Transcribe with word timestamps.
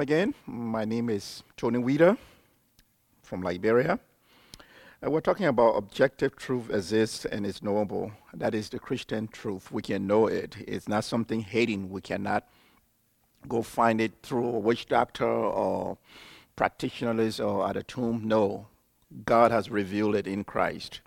Welcome 0.00 0.14
again. 0.14 0.34
My 0.46 0.86
name 0.86 1.10
is 1.10 1.42
Tony 1.58 1.78
Weedor 1.78 2.16
from 3.22 3.42
Liberia. 3.42 4.00
Uh, 5.04 5.10
we're 5.10 5.20
talking 5.20 5.44
about 5.44 5.72
objective 5.72 6.36
truth 6.36 6.70
exists 6.70 7.26
and 7.26 7.44
is 7.44 7.62
knowable. 7.62 8.10
That 8.32 8.54
is 8.54 8.70
the 8.70 8.78
Christian 8.78 9.28
truth. 9.28 9.70
We 9.70 9.82
can 9.82 10.06
know 10.06 10.26
it. 10.26 10.56
It's 10.66 10.88
not 10.88 11.04
something 11.04 11.42
hidden. 11.42 11.90
We 11.90 12.00
cannot 12.00 12.48
go 13.46 13.60
find 13.60 14.00
it 14.00 14.12
through 14.22 14.46
a 14.46 14.58
witch 14.58 14.86
doctor 14.86 15.28
or 15.28 15.98
practitioners 16.56 17.38
or 17.38 17.68
at 17.68 17.76
a 17.76 17.82
tomb. 17.82 18.22
No. 18.24 18.68
God 19.26 19.50
has 19.50 19.68
revealed 19.68 20.16
it 20.16 20.26
in 20.26 20.44
Christ. 20.44 21.02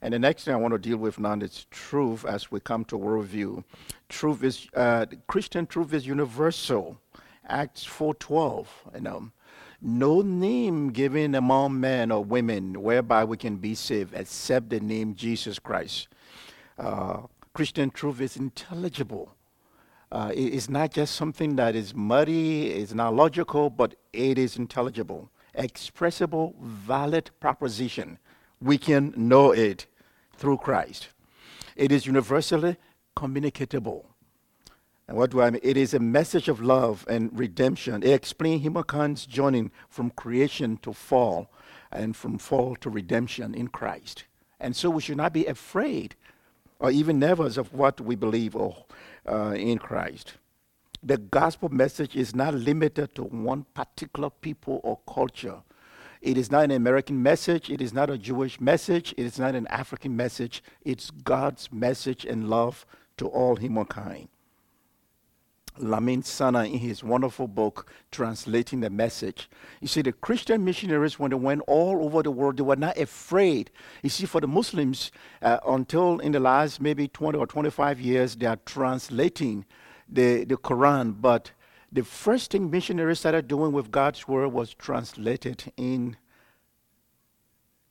And 0.00 0.14
the 0.14 0.20
next 0.20 0.44
thing 0.44 0.54
I 0.54 0.58
want 0.58 0.70
to 0.72 0.78
deal 0.78 0.98
with 0.98 1.18
now 1.18 1.34
is 1.34 1.66
truth 1.72 2.24
as 2.24 2.48
we 2.52 2.60
come 2.60 2.84
to 2.84 2.96
worldview. 2.96 3.64
Truth 4.08 4.44
is 4.44 4.68
uh, 4.76 5.06
Christian 5.26 5.66
truth 5.66 5.92
is 5.92 6.06
universal. 6.06 7.00
Acts 7.46 7.84
4:12. 7.84 8.66
You 8.94 9.00
know, 9.00 9.30
no 9.80 10.22
name 10.22 10.90
given 10.90 11.34
among 11.34 11.80
men 11.80 12.10
or 12.10 12.24
women 12.24 12.82
whereby 12.82 13.24
we 13.24 13.36
can 13.36 13.56
be 13.56 13.74
saved 13.74 14.14
except 14.14 14.70
the 14.70 14.80
name 14.80 15.14
Jesus 15.14 15.58
Christ. 15.58 16.08
Uh, 16.78 17.22
Christian 17.52 17.90
truth 17.90 18.20
is 18.20 18.36
intelligible. 18.36 19.34
Uh, 20.10 20.30
it 20.34 20.52
is 20.52 20.70
not 20.70 20.92
just 20.92 21.14
something 21.14 21.56
that 21.56 21.74
is 21.74 21.94
muddy, 21.94 22.70
it's 22.70 22.94
not 22.94 23.14
logical, 23.14 23.68
but 23.68 23.94
it 24.12 24.38
is 24.38 24.56
intelligible, 24.56 25.30
expressible, 25.54 26.54
valid 26.60 27.30
proposition. 27.40 28.18
We 28.60 28.78
can 28.78 29.12
know 29.16 29.50
it 29.50 29.86
through 30.36 30.58
Christ. 30.58 31.08
It 31.76 31.90
is 31.90 32.06
universally 32.06 32.76
communicatable. 33.16 34.13
And 35.06 35.16
what 35.16 35.30
do 35.30 35.42
I 35.42 35.50
mean? 35.50 35.60
It 35.62 35.76
is 35.76 35.92
a 35.92 35.98
message 35.98 36.48
of 36.48 36.62
love 36.62 37.04
and 37.08 37.30
redemption. 37.38 38.02
It 38.02 38.10
explains 38.10 38.62
humankind's 38.62 39.26
journey 39.26 39.70
from 39.88 40.10
creation 40.10 40.78
to 40.78 40.92
fall 40.92 41.50
and 41.92 42.16
from 42.16 42.38
fall 42.38 42.74
to 42.76 42.90
redemption 42.90 43.54
in 43.54 43.68
Christ. 43.68 44.24
And 44.58 44.74
so 44.74 44.88
we 44.88 45.02
should 45.02 45.18
not 45.18 45.32
be 45.32 45.46
afraid 45.46 46.16
or 46.78 46.90
even 46.90 47.18
nervous 47.18 47.56
of 47.56 47.72
what 47.72 48.00
we 48.00 48.14
believe 48.14 48.56
or, 48.56 48.84
uh, 49.28 49.54
in 49.56 49.78
Christ. 49.78 50.34
The 51.02 51.18
gospel 51.18 51.68
message 51.68 52.16
is 52.16 52.34
not 52.34 52.54
limited 52.54 53.14
to 53.16 53.24
one 53.24 53.66
particular 53.74 54.30
people 54.30 54.80
or 54.82 55.00
culture. 55.06 55.62
It 56.22 56.38
is 56.38 56.50
not 56.50 56.64
an 56.64 56.70
American 56.70 57.22
message. 57.22 57.68
It 57.68 57.82
is 57.82 57.92
not 57.92 58.08
a 58.08 58.16
Jewish 58.16 58.58
message. 58.58 59.12
It 59.18 59.26
is 59.26 59.38
not 59.38 59.54
an 59.54 59.66
African 59.66 60.16
message. 60.16 60.64
It's 60.82 61.10
God's 61.10 61.70
message 61.70 62.24
and 62.24 62.48
love 62.48 62.86
to 63.18 63.26
all 63.26 63.56
humankind. 63.56 64.28
Lamin 65.78 66.22
Sanneh 66.22 66.72
in 66.72 66.78
his 66.78 67.02
wonderful 67.02 67.48
book, 67.48 67.90
Translating 68.10 68.80
the 68.80 68.90
Message. 68.90 69.50
You 69.80 69.88
see, 69.88 70.02
the 70.02 70.12
Christian 70.12 70.64
missionaries, 70.64 71.18
when 71.18 71.30
they 71.30 71.36
went 71.36 71.62
all 71.66 72.04
over 72.04 72.22
the 72.22 72.30
world, 72.30 72.56
they 72.56 72.62
were 72.62 72.76
not 72.76 72.96
afraid. 72.96 73.70
You 74.02 74.10
see, 74.10 74.26
for 74.26 74.40
the 74.40 74.46
Muslims, 74.46 75.10
uh, 75.42 75.58
until 75.66 76.20
in 76.20 76.32
the 76.32 76.40
last 76.40 76.80
maybe 76.80 77.08
20 77.08 77.38
or 77.38 77.46
25 77.46 78.00
years, 78.00 78.36
they 78.36 78.46
are 78.46 78.58
translating 78.64 79.64
the, 80.08 80.44
the 80.44 80.56
Quran, 80.56 81.20
but 81.20 81.50
the 81.90 82.02
first 82.04 82.50
thing 82.50 82.70
missionaries 82.70 83.20
started 83.20 83.48
doing 83.48 83.72
with 83.72 83.90
God's 83.90 84.26
word 84.26 84.48
was 84.48 84.74
translated 84.74 85.72
in 85.76 86.16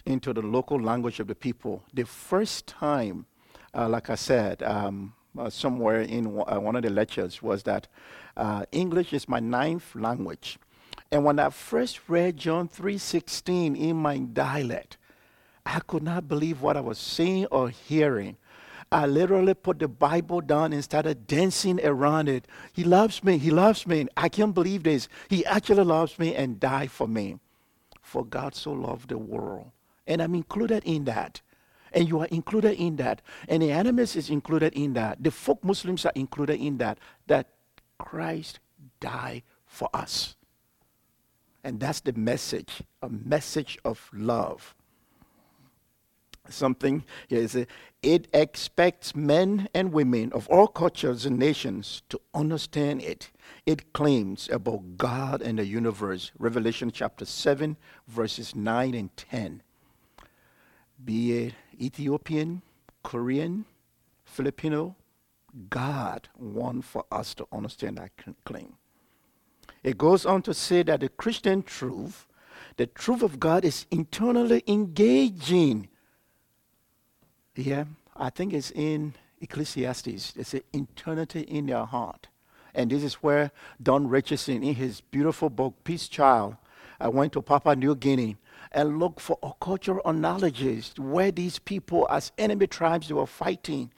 into 0.06 0.34
the 0.34 0.42
local 0.42 0.82
language 0.82 1.22
of 1.22 1.28
the 1.28 1.36
people. 1.36 1.84
The 1.94 2.04
first 2.04 2.68
time, 2.68 3.26
uh, 3.74 3.88
like 3.88 4.10
I 4.10 4.16
said, 4.16 4.62
um, 4.62 5.14
uh, 5.38 5.50
somewhere 5.50 6.02
in 6.02 6.24
w- 6.26 6.44
uh, 6.44 6.60
one 6.60 6.76
of 6.76 6.84
the 6.84 6.90
lectures 6.90 7.42
was 7.42 7.64
that 7.64 7.88
uh, 8.38 8.66
English 8.72 9.14
is 9.14 9.28
my 9.28 9.40
ninth 9.40 9.96
language, 9.96 10.58
and 11.12 11.24
when 11.24 11.40
I 11.40 11.50
first 11.50 12.00
read 12.08 12.38
John 12.38 12.68
three 12.68 12.98
sixteen 12.98 13.76
in 13.76 13.96
my 13.96 14.18
dialect, 14.18 14.98
I 15.66 15.80
could 15.80 16.04
not 16.04 16.28
believe 16.28 16.62
what 16.62 16.78
I 16.78 16.82
was 16.82 16.98
seeing 16.98 17.46
or 17.48 17.70
hearing. 17.70 18.38
I 18.92 19.08
literally 19.08 19.56
put 19.56 19.80
the 19.80 19.88
Bible 19.88 20.42
down 20.42 20.72
and 20.72 20.84
started 20.84 21.26
dancing 21.26 21.84
around 21.84 22.30
it. 22.30 22.46
He 22.74 22.84
loves 22.84 23.24
me. 23.24 23.40
He 23.40 23.50
loves 23.50 23.88
me. 23.88 24.08
I 24.16 24.30
can't 24.30 24.54
believe 24.54 24.84
this. 24.84 25.08
He 25.30 25.44
actually 25.46 25.84
loves 25.84 26.20
me 26.20 26.36
and 26.36 26.60
died 26.60 26.92
for 26.92 27.08
me. 27.08 27.40
For 28.02 28.24
God 28.24 28.54
so 28.54 28.72
loved 28.72 29.10
the 29.10 29.18
world. 29.18 29.72
And 30.06 30.22
I'm 30.22 30.36
included 30.36 30.84
in 30.86 31.06
that. 31.06 31.42
And 31.94 32.08
you 32.08 32.20
are 32.20 32.28
included 32.28 32.80
in 32.80 32.96
that. 32.98 33.22
And 33.48 33.62
the 33.62 33.70
animist 33.70 34.16
is 34.16 34.30
included 34.30 34.74
in 34.74 34.94
that. 34.94 35.24
The 35.24 35.32
folk 35.32 35.64
Muslims 35.64 36.06
are 36.06 36.12
included 36.16 36.60
in 36.60 36.78
that. 36.80 36.98
That 37.28 37.48
Christ 37.98 38.60
died 39.00 39.44
for 39.66 39.90
us. 39.94 40.36
And 41.64 41.80
that's 41.80 42.02
the 42.02 42.14
message 42.14 42.82
a 43.02 43.10
message 43.10 43.78
of 43.86 44.10
love 44.14 44.76
something 46.50 47.04
here 47.28 47.42
is 47.42 47.56
it 48.02 48.28
expects 48.34 49.16
men 49.16 49.70
and 49.74 49.94
women 49.94 50.32
of 50.34 50.48
all 50.50 50.68
cultures 50.68 51.26
and 51.26 51.40
nations 51.40 52.02
to 52.10 52.20
understand 52.34 53.02
it. 53.02 53.32
It 53.66 53.94
claims 53.94 54.50
about 54.52 54.98
God 54.98 55.42
and 55.42 55.58
the 55.60 55.66
universe. 55.66 56.32
Revelation 56.38 56.92
chapter 56.92 57.26
7, 57.26 57.78
verses 58.08 58.56
9 58.56 58.94
and 58.94 59.16
10. 59.16 59.62
Be 61.04 61.46
it 61.46 61.54
Ethiopian, 61.80 62.62
Korean, 63.04 63.66
Filipino, 64.26 64.96
God 65.70 66.30
wants 66.38 66.88
for 66.88 67.06
us 67.12 67.34
to 67.36 67.48
understand 67.52 67.98
that 67.98 68.12
claim. 68.44 68.74
It 69.84 69.98
goes 69.98 70.26
on 70.26 70.42
to 70.44 70.54
say 70.54 70.84
that 70.84 71.02
the 71.02 71.10
Christian 71.10 71.62
truth, 71.62 72.28
the 72.78 72.88
truth 72.88 73.22
of 73.22 73.40
God, 73.40 73.64
is 73.66 73.86
internally 73.92 74.64
engaging 74.68 75.90
yeah, 77.56 77.86
I 78.16 78.30
think 78.30 78.54
it's 78.54 78.72
in 78.72 79.14
Ecclesiastes. 79.42 80.34
It's 80.36 80.54
an 80.54 80.62
eternity 80.74 81.42
in 81.42 81.68
your 81.68 81.86
heart. 81.86 82.28
And 82.74 82.90
this 82.90 83.04
is 83.04 83.16
where 83.16 83.52
Don 83.82 84.08
Richardson, 84.08 84.64
in 84.64 84.76
his 84.76 85.02
beautiful 85.02 85.50
book, 85.50 85.76
Peace 85.84 86.08
Child, 86.08 86.56
I 87.04 87.10
went 87.10 87.34
to 87.34 87.42
Papua 87.42 87.76
New 87.76 87.96
Guinea 87.96 88.38
and 88.72 88.98
looked 88.98 89.20
for 89.20 89.38
cultural 89.60 90.02
analogies 90.06 90.94
where 90.98 91.34
these 91.34 91.60
people, 91.60 92.08
as 92.10 92.32
enemy 92.38 92.66
tribes, 92.66 93.10
they 93.10 93.14
were 93.14 93.28
fighting. 93.28 93.92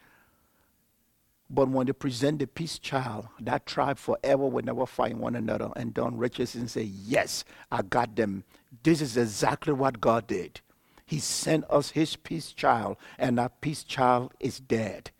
But 1.47 1.69
when 1.69 1.85
they 1.85 1.93
present 1.93 2.39
the 2.39 2.47
peace 2.47 2.79
child, 2.79 3.27
that 3.39 3.67
tribe 3.67 3.99
forever 3.99 4.47
will 4.47 4.63
never 4.63 4.87
fight 4.87 5.15
one 5.17 5.35
another. 5.35 5.69
And 5.75 5.93
Don 5.93 6.17
Richardson 6.17 6.67
said, 6.67 6.87
Yes, 6.87 7.45
I 7.71 7.83
got 7.83 8.15
them. 8.15 8.43
This 8.81 9.01
is 9.01 9.17
exactly 9.17 9.73
what 9.73 10.01
God 10.01 10.25
did. 10.25 10.61
He 11.05 11.19
sent 11.19 11.63
us 11.69 11.91
his 11.91 12.15
peace 12.15 12.53
child, 12.53 12.97
and 13.19 13.37
that 13.37 13.61
peace 13.61 13.83
child 13.83 14.33
is 14.39 14.59
dead. 14.59 15.11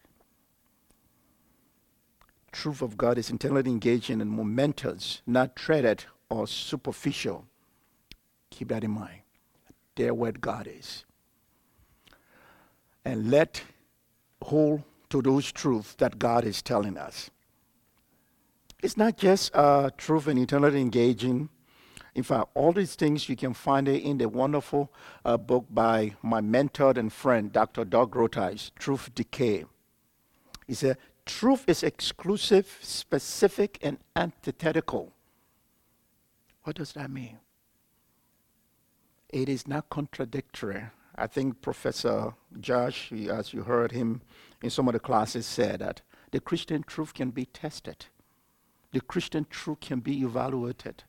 Truth 2.51 2.81
of 2.81 2.97
God 2.97 3.19
is 3.19 3.29
internally 3.29 3.69
engaging 3.69 4.21
and 4.21 4.31
momentous, 4.31 5.21
not 5.27 5.55
treaded 5.55 6.05
or 6.31 6.47
superficial. 6.47 7.45
Keep 8.49 8.69
that 8.69 8.83
in 8.83 8.91
mind. 8.91 9.21
There 9.95 10.13
where 10.13 10.31
God 10.31 10.67
is. 10.67 11.05
And 13.03 13.29
let 13.29 13.63
hold 14.41 14.83
to 15.09 15.21
those 15.21 15.51
truths 15.51 15.95
that 15.95 16.19
God 16.19 16.45
is 16.45 16.61
telling 16.61 16.97
us. 16.97 17.29
It's 18.81 18.97
not 18.97 19.17
just 19.17 19.55
uh, 19.55 19.89
truth 19.97 20.27
and 20.27 20.37
internally 20.37 20.81
engaging 20.81 21.49
in 22.15 22.23
fact, 22.23 22.47
all 22.53 22.71
these 22.71 22.95
things 22.95 23.27
you 23.27 23.35
can 23.35 23.53
find 23.53 23.89
it 23.89 24.01
in 24.01 24.17
the 24.17 24.29
wonderful 24.29 24.89
uh, 25.25 25.35
book 25.35 25.65
by 25.69 26.15
my 26.23 26.39
mentor 26.39 26.93
and 26.95 27.11
friend, 27.11 27.51
Dr. 27.51 27.83
Doug 27.83 28.11
Groothuis, 28.11 28.71
Truth 28.79 29.13
Decay. 29.13 29.65
He 30.65 30.73
said, 30.73 30.97
Truth 31.25 31.65
is 31.67 31.83
exclusive, 31.83 32.79
specific, 32.81 33.77
and 33.81 33.97
antithetical. 34.15 35.11
What 36.63 36.77
does 36.77 36.93
that 36.93 37.11
mean? 37.11 37.39
It 39.35 39.49
is 39.49 39.67
not 39.67 39.89
contradictory. 39.89 40.83
I 41.15 41.27
think 41.27 41.61
Professor 41.61 42.33
Josh, 42.59 43.11
as 43.11 43.53
you 43.53 43.63
heard 43.63 43.91
him 43.91 44.21
in 44.61 44.69
some 44.69 44.87
of 44.87 44.93
the 44.93 44.99
classes, 44.99 45.45
said 45.45 45.79
that 45.79 46.01
the 46.31 46.39
Christian 46.39 46.83
truth 46.83 47.13
can 47.13 47.31
be 47.31 47.45
tested, 47.45 48.05
the 48.93 49.01
Christian 49.01 49.45
truth 49.49 49.81
can 49.81 49.99
be 49.99 50.21
evaluated 50.21 51.03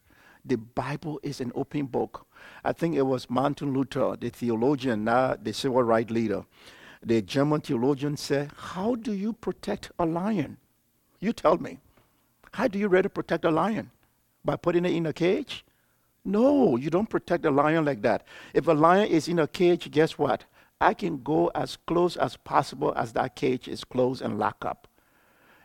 the 0.47 0.57
Bible 0.57 1.19
is 1.23 1.41
an 1.41 1.51
open 1.55 1.87
book. 1.87 2.27
I 2.65 2.73
think 2.73 2.95
it 2.95 3.03
was 3.03 3.29
Martin 3.29 3.73
Luther, 3.73 4.17
the 4.17 4.31
theologian, 4.31 5.05
now 5.05 5.37
the 5.41 5.53
civil 5.53 5.83
rights 5.83 6.11
leader. 6.11 6.45
The 7.03 7.21
German 7.23 7.61
theologian 7.61 8.17
said, 8.17 8.53
How 8.57 8.95
do 8.95 9.13
you 9.13 9.33
protect 9.33 9.91
a 9.99 10.07
lion? 10.07 10.59
You 11.21 11.33
tell 11.33 11.59
me. 11.59 11.79
How 12.53 12.69
do 12.69 12.79
you 12.79 12.89
really 12.89 13.09
protect 13.09 13.45
a 13.45 13.51
lion? 13.51 13.91
By 14.45 14.57
putting 14.57 14.85
it 14.85 14.93
in 14.93 15.07
a 15.07 15.13
cage? 15.13 15.65
No, 16.27 16.77
you 16.77 16.91
don't 16.91 17.09
protect 17.09 17.45
a 17.45 17.51
lion 17.51 17.85
like 17.85 18.03
that. 18.03 18.27
If 18.53 18.67
a 18.67 18.73
lion 18.73 19.09
is 19.09 19.29
in 19.29 19.39
a 19.39 19.47
cage, 19.47 19.89
guess 19.93 20.19
what? 20.19 20.45
I 20.81 20.93
can 20.93 21.23
go 21.23 21.53
as 21.55 21.79
close 21.87 22.17
as 22.17 22.37
possible 22.37 22.93
as 22.97 23.13
that 23.13 23.37
cage 23.37 23.69
is 23.69 23.85
closed 23.85 24.21
and 24.23 24.39
lock 24.39 24.65
up. 24.65 24.89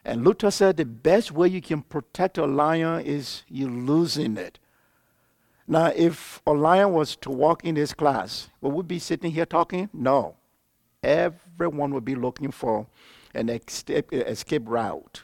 And 0.05 0.23
Luther 0.23 0.51
said 0.51 0.77
the 0.77 0.85
best 0.85 1.31
way 1.31 1.47
you 1.47 1.61
can 1.61 1.81
protect 1.81 2.37
a 2.37 2.45
lion 2.45 3.01
is 3.05 3.43
you 3.47 3.67
losing 3.69 4.37
it. 4.37 4.59
Now, 5.67 5.91
if 5.95 6.41
a 6.45 6.51
lion 6.51 6.93
was 6.93 7.15
to 7.17 7.31
walk 7.31 7.63
in 7.63 7.75
this 7.75 7.93
class, 7.93 8.49
would 8.61 8.73
we 8.73 8.83
be 8.83 8.99
sitting 8.99 9.31
here 9.31 9.45
talking? 9.45 9.89
No. 9.93 10.35
Everyone 11.03 11.93
would 11.93 12.05
be 12.05 12.15
looking 12.15 12.51
for 12.51 12.87
an 13.33 13.49
escape, 13.49 14.13
escape 14.13 14.63
route. 14.65 15.23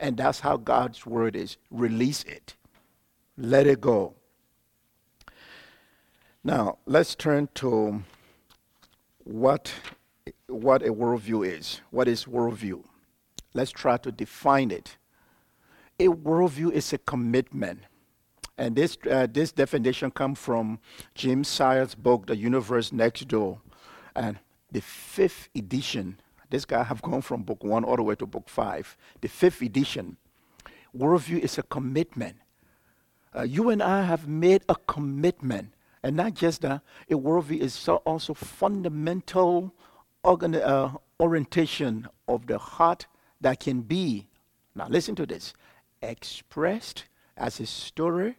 And 0.00 0.16
that's 0.16 0.40
how 0.40 0.56
God's 0.56 1.06
word 1.06 1.36
is 1.36 1.56
release 1.70 2.24
it, 2.24 2.56
let 3.36 3.66
it 3.66 3.80
go. 3.80 4.14
Now, 6.46 6.76
let's 6.84 7.14
turn 7.14 7.48
to 7.54 8.02
what, 9.24 9.72
what 10.46 10.82
a 10.82 10.92
worldview 10.92 11.46
is. 11.46 11.80
What 11.90 12.06
is 12.06 12.26
worldview? 12.26 12.84
Let's 13.54 13.70
try 13.70 13.96
to 13.96 14.12
define 14.12 14.70
it. 14.70 14.98
A 15.98 16.08
worldview 16.08 16.70
is 16.72 16.92
a 16.92 16.98
commitment. 16.98 17.80
And 18.58 18.76
this, 18.76 18.98
uh, 19.10 19.26
this 19.30 19.52
definition 19.52 20.10
comes 20.10 20.38
from 20.38 20.80
Jim 21.14 21.44
Sire's 21.44 21.94
book, 21.94 22.26
The 22.26 22.36
Universe 22.36 22.92
Next 22.92 23.26
Door. 23.26 23.62
And 24.14 24.38
the 24.70 24.82
fifth 24.82 25.48
edition, 25.56 26.20
this 26.50 26.66
guy 26.66 26.82
have 26.82 27.00
gone 27.00 27.22
from 27.22 27.42
book 27.42 27.64
one 27.64 27.84
all 27.84 27.96
the 27.96 28.02
way 28.02 28.16
to 28.16 28.26
book 28.26 28.50
five. 28.50 28.98
The 29.22 29.28
fifth 29.28 29.62
edition, 29.62 30.18
worldview 30.96 31.38
is 31.38 31.56
a 31.56 31.62
commitment. 31.62 32.36
Uh, 33.34 33.42
you 33.42 33.70
and 33.70 33.82
I 33.82 34.02
have 34.02 34.28
made 34.28 34.62
a 34.68 34.76
commitment. 34.86 35.73
And 36.04 36.16
not 36.16 36.34
just 36.34 36.60
that, 36.60 36.82
a 37.10 37.14
worldview 37.14 37.60
is 37.60 37.72
so 37.72 37.96
also 38.04 38.34
fundamental 38.34 39.72
organ, 40.22 40.54
uh, 40.54 40.92
orientation 41.18 42.06
of 42.28 42.46
the 42.46 42.58
heart 42.58 43.06
that 43.40 43.58
can 43.60 43.80
be, 43.80 44.26
now 44.74 44.86
listen 44.86 45.14
to 45.14 45.24
this, 45.24 45.54
expressed 46.02 47.06
as 47.38 47.58
a 47.58 47.64
story 47.64 48.36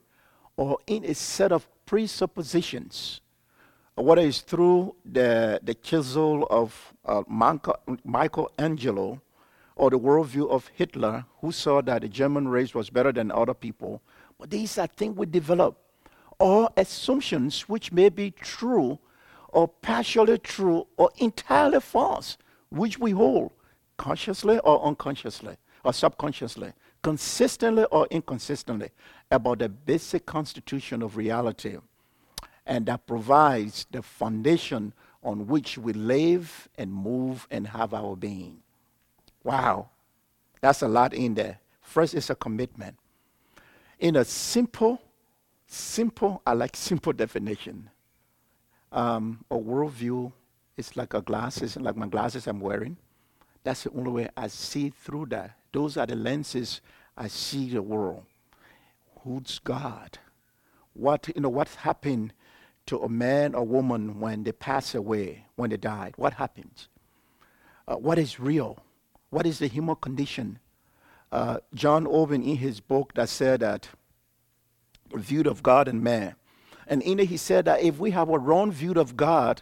or 0.57 0.77
in 0.85 1.05
a 1.05 1.15
set 1.15 1.51
of 1.51 1.67
presuppositions, 1.87 3.21
whether 3.95 4.21
it's 4.21 4.41
through 4.41 4.93
the, 5.03 5.59
the 5.63 5.73
chisel 5.73 6.45
of 6.51 6.93
uh, 7.03 7.23
Michelangelo 7.27 9.19
or 9.75 9.89
the 9.89 9.97
worldview 9.97 10.47
of 10.51 10.69
Hitler, 10.75 11.25
who 11.41 11.51
saw 11.51 11.81
that 11.81 12.03
the 12.03 12.09
German 12.09 12.47
race 12.47 12.75
was 12.75 12.91
better 12.91 13.11
than 13.11 13.31
other 13.31 13.55
people. 13.55 14.03
But 14.39 14.51
these 14.51 14.77
are 14.77 14.85
things 14.85 15.17
we 15.17 15.25
develop, 15.25 15.79
or 16.39 16.69
assumptions 16.77 17.69
which 17.69 17.91
may 17.91 18.09
be 18.09 18.31
true, 18.31 18.99
or 19.49 19.67
partially 19.67 20.37
true, 20.37 20.87
or 20.97 21.09
entirely 21.17 21.79
false, 21.79 22.37
which 22.69 22.99
we 22.99 23.11
hold 23.11 23.51
consciously 23.97 24.59
or 24.59 24.83
unconsciously 24.85 25.55
or 25.83 25.93
subconsciously, 25.93 26.73
consistently 27.01 27.85
or 27.91 28.07
inconsistently, 28.09 28.89
about 29.31 29.59
the 29.59 29.69
basic 29.69 30.25
constitution 30.25 31.01
of 31.01 31.15
reality. 31.15 31.77
And 32.65 32.87
that 32.87 33.05
provides 33.05 33.85
the 33.91 34.01
foundation 34.01 34.93
on 35.23 35.47
which 35.47 35.77
we 35.77 35.93
live 35.93 36.67
and 36.77 36.91
move 36.91 37.47
and 37.51 37.67
have 37.67 37.93
our 37.93 38.15
being. 38.15 38.59
Wow, 39.43 39.89
that's 40.61 40.81
a 40.81 40.87
lot 40.87 41.13
in 41.13 41.35
there. 41.35 41.59
First 41.81 42.15
it's 42.15 42.31
a 42.31 42.35
commitment. 42.35 42.97
In 43.99 44.15
a 44.15 44.25
simple, 44.25 45.01
simple, 45.75 46.41
I 46.45 46.53
like 46.53 46.75
simple 46.75 47.13
definition. 47.13 47.89
Um, 48.91 49.43
a 49.51 49.55
worldview 49.55 50.31
is 50.77 50.95
like 50.95 51.13
a 51.13 51.21
glasses, 51.21 51.75
like 51.77 51.95
my 51.95 52.07
glasses 52.07 52.47
I'm 52.47 52.59
wearing. 52.59 52.97
That's 53.63 53.83
the 53.83 53.91
only 53.91 54.11
way 54.11 54.29
I 54.37 54.47
see 54.47 54.89
through 54.89 55.27
that. 55.27 55.57
Those 55.71 55.97
are 55.97 56.05
the 56.05 56.15
lenses 56.15 56.81
I 57.17 57.27
see 57.27 57.69
the 57.69 57.81
world. 57.81 58.23
Who's 59.21 59.59
God? 59.59 60.19
What 60.93 61.29
you 61.35 61.41
know? 61.41 61.49
What 61.49 61.67
happened 61.69 62.33
to 62.85 62.99
a 62.99 63.09
man 63.09 63.55
or 63.55 63.65
woman 63.65 64.19
when 64.19 64.43
they 64.43 64.51
pass 64.51 64.93
away, 64.93 65.45
when 65.55 65.71
they 65.71 65.77
died? 65.77 66.13
What 66.15 66.33
happens? 66.33 66.87
Uh, 67.87 67.95
what 67.95 68.17
is 68.17 68.39
real? 68.39 68.77
What 69.31 69.45
is 69.45 69.59
the 69.59 69.67
human 69.67 69.95
condition? 69.95 70.59
Uh, 71.31 71.57
John 71.73 72.07
Owen, 72.07 72.43
in 72.43 72.57
his 72.57 72.79
book, 72.79 73.13
that 73.15 73.29
said 73.29 73.59
that 73.61 73.89
view 75.13 75.41
of 75.41 75.63
God 75.63 75.87
and 75.87 76.01
man, 76.01 76.35
and 76.87 77.01
in 77.01 77.19
it 77.19 77.27
he 77.27 77.37
said 77.37 77.65
that 77.65 77.81
if 77.81 77.99
we 77.99 78.11
have 78.11 78.29
a 78.29 78.39
wrong 78.39 78.71
view 78.71 78.93
of 78.93 79.17
God, 79.17 79.61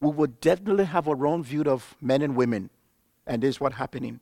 we 0.00 0.10
would 0.10 0.40
definitely 0.40 0.84
have 0.84 1.06
a 1.06 1.14
wrong 1.14 1.42
view 1.42 1.62
of 1.64 1.96
men 2.00 2.22
and 2.22 2.36
women. 2.36 2.70
And 3.26 3.42
this 3.42 3.56
is 3.56 3.60
what's 3.60 3.76
happening. 3.76 4.20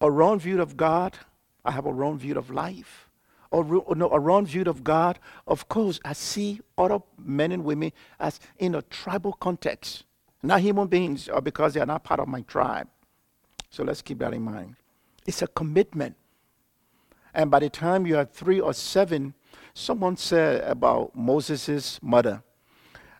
A 0.00 0.10
wrong 0.10 0.38
view 0.38 0.60
of 0.60 0.76
God, 0.76 1.16
I 1.64 1.70
have 1.72 1.86
a 1.86 1.92
wrong 1.92 2.18
view 2.18 2.36
of 2.36 2.50
life. 2.50 3.08
Or 3.50 3.64
no, 3.94 4.10
a 4.10 4.18
wrong 4.18 4.46
view 4.46 4.62
of 4.62 4.82
God, 4.82 5.18
of 5.46 5.68
course, 5.68 6.00
I 6.04 6.12
see 6.14 6.60
other 6.76 6.98
men 7.18 7.52
and 7.52 7.64
women 7.64 7.92
as 8.18 8.40
in 8.58 8.74
a 8.74 8.82
tribal 8.82 9.32
context, 9.34 10.04
not 10.42 10.60
human 10.60 10.88
beings, 10.88 11.28
or 11.28 11.40
because 11.40 11.74
they 11.74 11.80
are 11.80 11.86
not 11.86 12.04
part 12.04 12.20
of 12.20 12.28
my 12.28 12.42
tribe. 12.42 12.88
So 13.70 13.84
let's 13.84 14.02
keep 14.02 14.18
that 14.18 14.34
in 14.34 14.42
mind. 14.42 14.76
It's 15.26 15.42
a 15.42 15.46
commitment. 15.46 16.16
And 17.34 17.50
by 17.50 17.60
the 17.60 17.70
time 17.70 18.06
you 18.06 18.16
are 18.16 18.24
three 18.24 18.60
or 18.60 18.72
seven, 18.72 19.34
someone 19.74 20.16
said 20.16 20.62
about 20.64 21.14
Moses' 21.14 22.00
mother, 22.02 22.42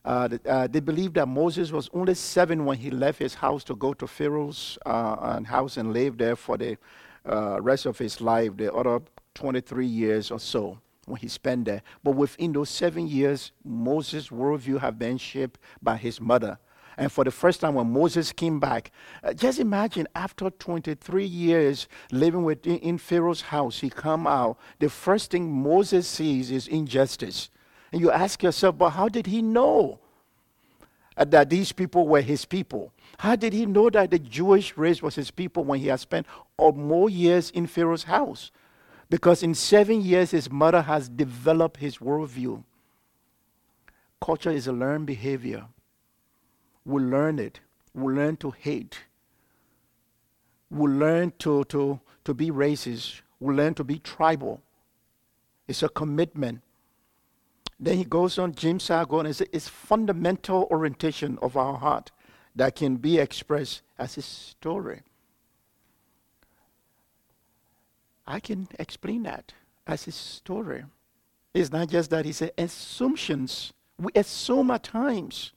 uh, 0.05 0.29
uh, 0.49 0.67
they 0.69 0.81
believe 0.81 1.15
that 1.15 1.27
Moses 1.27 1.73
was 1.73 1.91
only 1.93 2.15
seven 2.15 2.65
when 2.65 2.79
he 2.79 2.91
left 2.91 3.19
his 3.19 3.35
house 3.35 3.65
to 3.65 3.75
go 3.75 3.93
to 3.95 4.07
Pharaoh's 4.07 4.79
uh, 4.87 5.43
house 5.43 5.77
and 5.77 5.93
live 5.93 6.17
there 6.17 6.37
for 6.37 6.57
the 6.57 6.79
uh, 7.29 7.61
rest 7.61 7.87
of 7.87 7.99
his 7.99 8.21
life, 8.21 8.57
the 8.57 8.73
other 8.73 9.01
23 9.35 9.85
years 9.85 10.31
or 10.31 10.39
so 10.39 10.79
when 11.07 11.21
he 11.21 11.29
spent 11.29 11.65
there. 11.65 11.83
But 12.05 12.13
within 12.13 12.53
those 12.53 12.71
seven 12.71 13.09
years, 13.09 13.51
Moses' 13.65 14.29
worldview 14.29 14.81
had 14.81 14.99
been 14.99 15.19
shaped 15.19 15.59
by 15.83 15.97
his 15.97 16.21
mother. 16.21 16.59
And 16.99 17.13
for 17.13 17.25
the 17.25 17.31
first 17.31 17.61
time, 17.61 17.75
when 17.75 17.93
Moses 17.93 18.33
came 18.33 18.59
back, 18.59 18.91
uh, 19.23 19.35
just 19.35 19.59
imagine 19.59 20.09
after 20.15 20.49
23 20.49 21.25
years 21.25 21.89
living 22.11 22.43
within 22.43 22.79
in 22.79 22.99
Pharaoh's 22.99 23.43
house, 23.43 23.81
he 23.81 23.91
come 23.91 24.27
out. 24.27 24.59
The 24.79 24.89
first 24.89 25.31
thing 25.31 25.53
Moses 25.53 26.09
sees 26.09 26.51
is 26.51 26.67
injustice. 26.67 27.51
And 27.93 28.01
you 28.01 28.11
ask 28.11 28.43
yourself, 28.43 28.79
but 28.79 28.91
how 28.91 29.09
did 29.09 29.27
he 29.27 29.43
know 29.43 30.01
that 31.17 31.51
these 31.51 31.73
people 31.73 32.09
were 32.09 32.23
his 32.23 32.45
people? 32.45 32.93
How 33.19 33.37
did 33.37 33.53
he 33.53 33.67
know 33.67 33.91
that 33.91 34.11
the 34.11 34.19
Jewish 34.19 34.77
race 34.77 35.03
was 35.03 35.15
his 35.15 35.31
people 35.31 35.65
when 35.65 35.81
he 35.81 35.89
had 35.89 36.01
spent 36.01 36.27
more 36.59 37.11
years 37.11 37.51
in 37.51 37.67
Pharaoh's 37.67 38.05
house? 38.05 38.51
Because 39.09 39.43
in 39.43 39.55
seven 39.55 40.03
years, 40.03 40.33
his 40.33 40.51
mother 40.51 40.83
has 40.83 41.09
developed 41.09 41.79
his 41.79 41.99
worldview. 41.99 42.65
Culture 44.21 44.51
is 44.51 44.67
a 44.67 44.73
learned 44.73 45.07
behavior. 45.07 45.67
We 46.87 47.03
learn 47.03 47.41
it. 47.41 47.59
We 47.93 48.15
learn 48.15 48.37
to 48.37 48.53
hate. 48.53 49.01
We 50.71 50.89
learn 50.89 51.33
to, 51.41 51.65
to, 51.65 52.01
to 52.25 52.33
be 52.33 52.51
racist. 52.51 53.23
We 53.41 53.55
learn 53.55 53.75
to 53.75 53.85
be 53.85 53.99
tribal. 53.99 54.63
It's 55.67 55.83
a 55.83 55.89
commitment. 55.89 56.63
Then 57.79 57.97
he 57.97 58.05
goes 58.05 58.39
on, 58.39 58.55
Jim 58.55 58.79
Sargon, 58.79 59.27
and 59.27 59.35
says 59.35 59.49
it's 59.53 59.69
fundamental 59.69 60.69
orientation 60.71 61.39
of 61.43 61.57
our 61.57 61.77
heart 61.77 62.13
that 62.55 62.77
can 62.77 62.97
be 62.97 63.19
expressed 63.19 63.83
as 63.99 64.17
a 64.17 64.23
story. 64.23 65.01
I 68.27 68.39
can 68.39 68.69
explain 68.79 69.25
that 69.25 69.53
as 69.87 70.07
a 70.07 70.13
story. 70.13 70.85
It's 71.53 71.73
not 71.73 71.89
just 71.89 72.11
that, 72.11 72.25
he 72.25 72.33
said 72.33 72.53
assumptions. 72.57 73.73
We 73.99 74.13
assume 74.15 74.71
at 74.71 74.85
times. 74.85 75.53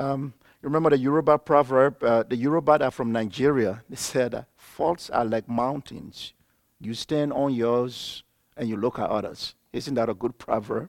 Um, 0.00 0.32
remember 0.62 0.88
the 0.88 0.98
Yoruba 0.98 1.36
proverb? 1.36 2.02
Uh, 2.02 2.22
the 2.22 2.34
Yoruba 2.34 2.82
are 2.82 2.90
from 2.90 3.12
Nigeria. 3.12 3.82
They 3.90 3.96
said, 3.96 4.46
faults 4.56 5.10
are 5.10 5.26
like 5.26 5.46
mountains. 5.46 6.32
You 6.80 6.94
stand 6.94 7.34
on 7.34 7.52
yours 7.52 8.22
and 8.56 8.66
you 8.66 8.78
look 8.78 8.98
at 8.98 9.10
others. 9.10 9.54
Isn't 9.74 9.94
that 9.94 10.08
a 10.08 10.14
good 10.14 10.38
proverb? 10.38 10.88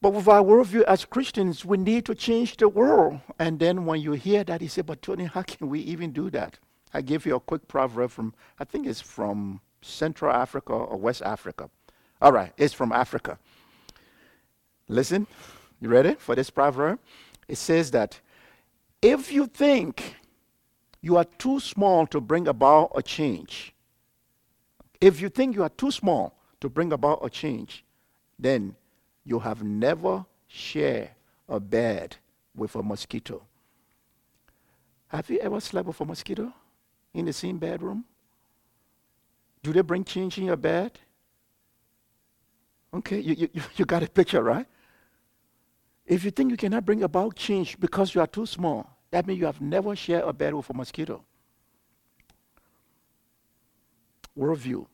But 0.00 0.14
with 0.14 0.26
our 0.26 0.42
worldview 0.42 0.82
as 0.82 1.04
Christians, 1.04 1.64
we 1.64 1.76
need 1.76 2.04
to 2.06 2.14
change 2.16 2.56
the 2.56 2.68
world. 2.68 3.20
And 3.38 3.60
then 3.60 3.86
when 3.86 4.00
you 4.00 4.12
hear 4.12 4.42
that, 4.42 4.60
you 4.60 4.68
say, 4.68 4.82
But 4.82 5.00
Tony, 5.00 5.26
how 5.26 5.42
can 5.42 5.68
we 5.68 5.78
even 5.78 6.10
do 6.10 6.28
that? 6.30 6.58
I 6.92 7.02
give 7.02 7.24
you 7.24 7.36
a 7.36 7.40
quick 7.40 7.68
proverb 7.68 8.10
from, 8.10 8.34
I 8.58 8.64
think 8.64 8.84
it's 8.88 9.00
from 9.00 9.60
Central 9.80 10.32
Africa 10.32 10.72
or 10.72 10.96
West 10.96 11.22
Africa. 11.22 11.70
All 12.20 12.32
right, 12.32 12.52
it's 12.56 12.74
from 12.74 12.90
Africa. 12.90 13.38
Listen, 14.88 15.28
you 15.82 15.88
ready 15.88 16.14
for 16.14 16.34
this 16.34 16.48
proverb? 16.48 16.98
It 17.48 17.56
says 17.56 17.90
that 17.90 18.20
if 19.02 19.32
you 19.32 19.46
think 19.46 20.16
you 21.00 21.16
are 21.16 21.24
too 21.24 21.60
small 21.60 22.06
to 22.06 22.20
bring 22.20 22.48
about 22.48 22.92
a 22.94 23.02
change, 23.02 23.74
if 25.00 25.20
you 25.20 25.28
think 25.28 25.56
you 25.56 25.62
are 25.62 25.68
too 25.68 25.90
small 25.90 26.34
to 26.60 26.68
bring 26.68 26.92
about 26.92 27.20
a 27.22 27.28
change, 27.28 27.84
then 28.38 28.76
you 29.24 29.40
have 29.40 29.62
never 29.62 30.24
shared 30.46 31.10
a 31.48 31.58
bed 31.58 32.16
with 32.54 32.74
a 32.76 32.82
mosquito. 32.82 33.42
Have 35.08 35.28
you 35.28 35.38
ever 35.40 35.60
slept 35.60 35.88
with 35.88 36.00
a 36.00 36.04
mosquito? 36.04 36.52
in 37.14 37.24
the 37.24 37.32
same 37.32 37.58
bedroom? 37.58 38.04
Do 39.62 39.72
they 39.72 39.82
bring 39.82 40.04
change 40.04 40.38
in 40.38 40.44
your 40.44 40.56
bed? 40.56 40.98
Okay, 42.94 43.20
you, 43.20 43.48
you, 43.52 43.62
you 43.76 43.84
got 43.84 44.02
a 44.02 44.08
picture, 44.08 44.42
right? 44.42 44.66
If 46.06 46.24
you 46.24 46.30
think 46.30 46.50
you 46.50 46.56
cannot 46.56 46.84
bring 46.84 47.02
about 47.02 47.36
change 47.36 47.78
because 47.78 48.14
you 48.14 48.20
are 48.20 48.26
too 48.26 48.46
small, 48.46 48.98
that 49.10 49.26
means 49.26 49.38
you 49.38 49.46
have 49.46 49.60
never 49.60 49.94
shared 49.94 50.24
a 50.24 50.32
bed 50.32 50.54
with 50.54 50.68
a 50.70 50.74
mosquito. 50.74 51.24
Worldview. 54.36 54.86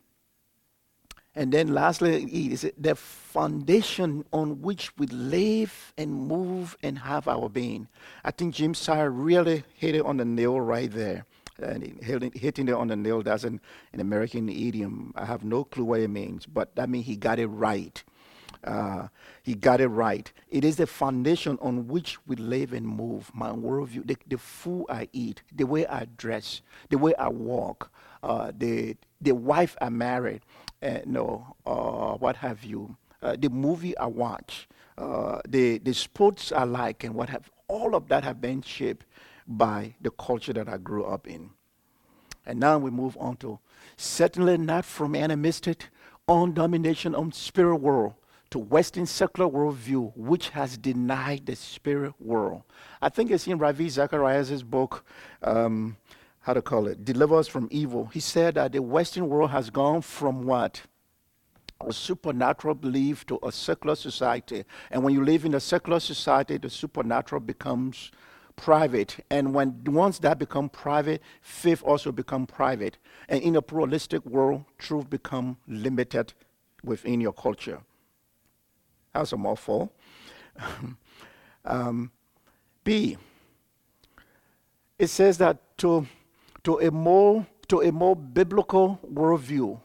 And 1.35 1.53
then 1.53 1.73
lastly, 1.73 2.29
E 2.33 2.53
is 2.53 2.69
the 2.77 2.97
foundation 2.97 4.25
on 4.33 4.61
which 4.61 4.97
we 4.99 5.07
live 5.07 5.93
and 5.97 6.13
move 6.13 6.77
and 6.83 6.99
have 6.99 7.29
our 7.29 7.49
being. 7.49 7.87
I 8.25 8.33
think 8.33 8.57
Jim 8.57 8.75
Sire 8.75 9.11
really 9.11 9.63
hit 9.77 9.95
it 9.95 10.05
on 10.05 10.17
the 10.17 10.25
nail 10.25 10.61
right 10.61 10.91
there. 10.91 11.27
And 11.63 12.03
hitting 12.03 12.69
it 12.69 12.75
on 12.75 12.89
the 12.89 12.97
nail, 12.97 13.21
an, 13.21 13.61
an 13.93 14.01
American 14.01 14.49
idiom. 14.49 15.13
I 15.17 15.25
have 15.25 15.45
no 15.45 15.65
clue 15.65 15.85
what 15.85 16.01
it 16.01 16.09
means, 16.09 16.45
but 16.47 16.75
that 16.77 16.89
means 16.89 17.07
he 17.07 17.17
got 17.17 17.39
it 17.39 17.47
right. 17.47 18.03
Uh, 18.69 19.09
he 19.43 19.55
got 19.55 19.81
it 19.81 19.89
right. 19.89 20.31
It 20.51 20.63
is 20.63 20.77
the 20.77 20.87
foundation 20.87 21.59
on 21.63 21.89
which 21.89 22.19
we 22.27 22.37
live 22.37 22.75
and 22.75 22.87
move. 22.87 23.31
My 23.35 23.51
worldview, 23.51 24.07
the, 24.07 24.17
the 24.29 24.37
food 24.37 24.85
I 24.91 25.09
eat, 25.13 25.43
the 25.55 25.65
way 25.65 25.87
I 25.87 26.07
dress, 26.19 26.61
the 26.91 26.99
way 26.99 27.15
I 27.15 27.29
walk, 27.29 27.91
uh, 28.23 28.53
the 28.57 28.97
the 29.21 29.33
wife 29.33 29.77
I 29.81 29.89
married, 29.89 30.43
uh, 30.83 30.99
no, 31.07 31.57
uh, 31.67 32.15
what 32.19 32.37
have 32.37 32.63
you, 32.63 32.97
uh, 33.23 33.37
the 33.39 33.49
movie 33.49 33.97
I 33.99 34.07
watch, 34.07 34.69
uh, 34.97 35.41
the, 35.49 35.79
the 35.79 35.93
sports 35.93 36.53
I 36.53 36.63
like, 36.65 37.03
and 37.03 37.15
what 37.15 37.29
have, 37.31 37.51
all 37.67 37.97
of 37.97 38.07
that 38.09 38.23
have 38.23 38.41
been 38.41 38.63
shaped 38.63 39.07
by 39.47 39.95
the 40.01 40.11
culture 40.11 40.53
that 40.53 40.69
I 40.69 40.77
grew 40.77 41.05
up 41.05 41.27
in. 41.27 41.51
And 42.47 42.61
now 42.61 42.79
we 42.79 42.91
move 42.91 43.17
on 43.19 43.37
to 43.39 43.59
certainly 43.97 44.57
not 44.57 44.85
from 44.85 45.17
animistic 45.17 45.87
on 46.29 46.55
domination 46.55 47.15
on 47.15 47.33
spirit 47.33 47.77
world 47.77 48.15
to 48.51 48.59
Western 48.59 49.07
secular 49.07 49.51
worldview, 49.51 50.13
which 50.17 50.51
has 50.51 50.79
denied 50.79 51.47
the 51.47 51.55
spirit 51.55 52.15
world. 52.19 52.63
I 53.03 53.09
think 53.09 53.31
it's 53.31 53.47
in 53.47 53.59
Ravi 53.59 53.89
Zacharias' 53.89 54.63
book, 54.63 55.05
um, 55.43 55.97
how 56.41 56.55
to 56.55 56.63
call 56.63 56.87
it, 56.87 57.05
deliver 57.05 57.37
us 57.37 57.49
from 57.49 57.69
evil. 57.71 58.07
He 58.07 58.21
said 58.21 58.55
that 58.55 58.73
the 58.73 58.81
Western 58.81 59.29
world 59.29 59.51
has 59.51 59.71
gone 59.71 60.01
from 60.01 60.45
what? 60.45 60.83
A 61.87 61.93
supernatural 61.93 62.75
belief 62.75 63.27
to 63.27 63.39
a 63.43 63.53
secular 63.53 63.95
society. 63.95 64.65
And 64.91 65.05
when 65.05 65.15
you 65.15 65.25
live 65.25 65.45
in 65.45 65.55
a 65.55 65.61
secular 65.61 66.01
society, 66.01 66.57
the 66.57 66.71
supernatural 66.71 67.41
becomes 67.41 68.11
private. 68.57 69.25
And 69.31 69.55
when 69.55 69.85
once 69.85 70.19
that 70.21 70.39
become 70.39 70.69
private, 70.71 71.23
faith 71.41 71.83
also 71.85 72.11
become 72.11 72.47
private. 72.47 72.99
And 73.29 73.43
in 73.43 73.57
a 73.57 73.63
pluralistic 73.63 74.25
world, 74.27 74.65
truth 74.79 75.09
become 75.09 75.59
limited 75.69 76.33
within 76.83 77.21
your 77.21 77.33
culture. 77.33 77.81
That's 79.19 79.33
a 79.33 79.37
mouthful. 79.37 79.93
um, 81.65 82.13
B. 82.85 83.17
It 84.97 85.09
says 85.09 85.39
that 85.39 85.59
to 85.79 86.07
to 86.63 86.79
a 86.79 86.93
more 86.93 87.45
to 87.67 87.81
a 87.81 87.91
more 87.91 88.15
biblical 88.15 89.01
worldview 89.13 89.81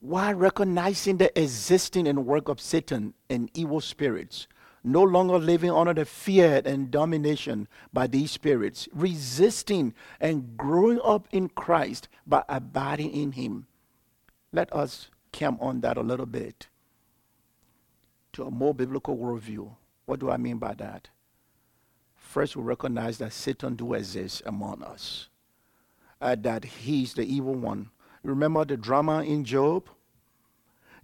while 0.00 0.34
recognizing 0.34 1.18
the 1.18 1.40
existing 1.40 2.08
and 2.08 2.26
work 2.26 2.48
of 2.48 2.60
Satan 2.60 3.14
and 3.30 3.48
evil 3.54 3.80
spirits, 3.80 4.48
no 4.82 5.02
longer 5.04 5.38
living 5.38 5.70
under 5.70 5.94
the 5.94 6.04
fear 6.04 6.60
and 6.64 6.90
domination 6.90 7.68
by 7.92 8.08
these 8.08 8.32
spirits, 8.32 8.88
resisting 8.92 9.94
and 10.18 10.56
growing 10.56 11.00
up 11.04 11.28
in 11.30 11.48
Christ 11.48 12.08
by 12.26 12.42
abiding 12.48 13.12
in 13.12 13.32
Him. 13.32 13.68
Let 14.52 14.72
us 14.74 15.10
camp 15.30 15.62
on 15.62 15.80
that 15.82 15.96
a 15.96 16.02
little 16.02 16.26
bit 16.26 16.66
to 18.34 18.44
a 18.44 18.50
more 18.50 18.74
biblical 18.74 19.16
worldview. 19.16 19.70
What 20.06 20.20
do 20.20 20.30
I 20.30 20.36
mean 20.36 20.58
by 20.58 20.74
that? 20.74 21.08
First, 22.16 22.56
we 22.56 22.62
recognize 22.62 23.18
that 23.18 23.32
Satan 23.32 23.74
do 23.74 23.94
exist 23.94 24.42
among 24.44 24.82
us 24.82 25.28
uh, 26.20 26.36
that 26.40 26.64
he's 26.64 27.14
the 27.14 27.22
evil 27.22 27.54
one. 27.54 27.90
Remember 28.22 28.64
the 28.64 28.76
drama 28.76 29.22
in 29.22 29.44
Job? 29.44 29.88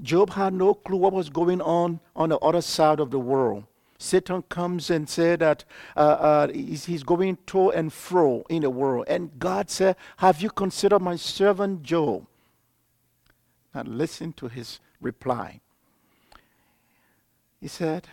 Job 0.00 0.30
had 0.30 0.54
no 0.54 0.72
clue 0.72 0.96
what 0.96 1.12
was 1.12 1.28
going 1.28 1.60
on 1.60 2.00
on 2.16 2.30
the 2.30 2.38
other 2.38 2.62
side 2.62 3.00
of 3.00 3.10
the 3.10 3.18
world. 3.18 3.64
Satan 3.98 4.42
comes 4.48 4.88
and 4.88 5.06
said 5.06 5.40
that 5.40 5.64
uh, 5.94 6.00
uh, 6.00 6.48
he's, 6.48 6.86
he's, 6.86 7.02
going 7.02 7.36
to 7.48 7.70
and 7.70 7.92
fro 7.92 8.46
in 8.48 8.62
the 8.62 8.70
world. 8.70 9.04
And 9.08 9.30
God 9.38 9.68
said, 9.68 9.96
Have 10.16 10.40
you 10.40 10.48
considered 10.48 11.00
my 11.00 11.16
servant 11.16 11.82
Job? 11.82 12.26
And 13.74 13.98
listen 13.98 14.32
to 14.34 14.48
his 14.48 14.80
reply. 15.02 15.60
He 17.60 17.68
said, 17.68 18.08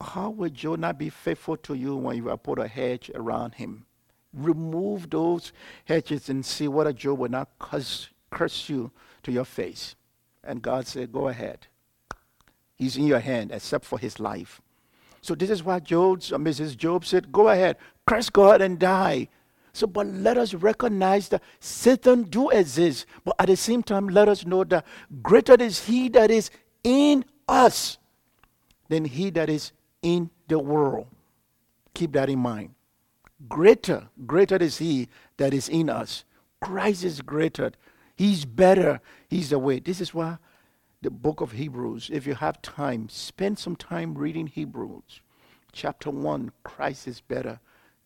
How 0.00 0.30
would 0.30 0.54
Job 0.54 0.78
not 0.78 0.98
be 0.98 1.10
faithful 1.10 1.56
to 1.58 1.74
you 1.74 1.96
when 1.96 2.16
you 2.16 2.28
have 2.28 2.42
put 2.42 2.58
a 2.58 2.68
hedge 2.68 3.10
around 3.14 3.54
him? 3.54 3.86
remove 4.32 5.10
those 5.10 5.52
hedges 5.84 6.28
and 6.28 6.44
see 6.44 6.68
whether 6.68 6.92
Job 6.92 7.18
will 7.18 7.30
not 7.30 7.50
curse, 7.58 8.08
curse 8.30 8.68
you 8.68 8.90
to 9.22 9.32
your 9.32 9.44
face. 9.44 9.94
And 10.42 10.62
God 10.62 10.86
said, 10.86 11.12
Go 11.12 11.28
ahead. 11.28 11.66
He's 12.74 12.96
in 12.96 13.06
your 13.06 13.20
hand, 13.20 13.52
except 13.52 13.84
for 13.84 13.98
his 13.98 14.18
life. 14.18 14.60
So 15.20 15.34
this 15.34 15.50
is 15.50 15.62
why 15.62 15.76
uh, 15.76 15.80
Mrs. 15.80 16.76
Job 16.76 17.04
said, 17.04 17.30
Go 17.30 17.48
ahead, 17.48 17.76
curse 18.06 18.30
God 18.30 18.60
and 18.60 18.78
die. 18.78 19.28
So, 19.74 19.86
but 19.86 20.06
let 20.06 20.36
us 20.36 20.52
recognize 20.52 21.28
that 21.30 21.42
Satan 21.58 22.24
do 22.24 22.50
exist, 22.50 23.06
but 23.24 23.34
at 23.38 23.46
the 23.46 23.56
same 23.56 23.82
time, 23.82 24.08
let 24.08 24.28
us 24.28 24.44
know 24.44 24.64
that 24.64 24.84
greater 25.22 25.54
is 25.54 25.86
he 25.86 26.10
that 26.10 26.30
is 26.30 26.50
in 26.84 27.24
us 27.48 27.96
than 28.92 29.04
he 29.04 29.30
that 29.30 29.48
is 29.48 29.72
in 30.02 30.30
the 30.48 30.58
world. 30.58 31.06
Keep 31.94 32.12
that 32.12 32.28
in 32.28 32.38
mind. 32.38 32.74
Greater, 33.48 34.08
greater 34.26 34.56
is 34.56 34.78
He 34.78 35.08
that 35.36 35.52
is 35.52 35.68
in 35.68 35.90
us. 35.90 36.24
Christ 36.60 37.04
is 37.04 37.20
greater. 37.22 37.72
He's 38.16 38.44
better. 38.44 39.00
He's 39.28 39.50
the 39.50 39.58
way. 39.58 39.80
This 39.80 40.00
is 40.00 40.14
why 40.14 40.38
the 41.00 41.10
book 41.10 41.40
of 41.40 41.52
Hebrews, 41.52 42.10
if 42.12 42.26
you 42.26 42.34
have 42.34 42.62
time, 42.62 43.08
spend 43.08 43.58
some 43.58 43.74
time 43.74 44.14
reading 44.16 44.46
Hebrews. 44.46 45.20
Chapter 45.72 46.10
1, 46.10 46.52
Christ 46.62 47.08
is 47.08 47.20
better. 47.20 47.58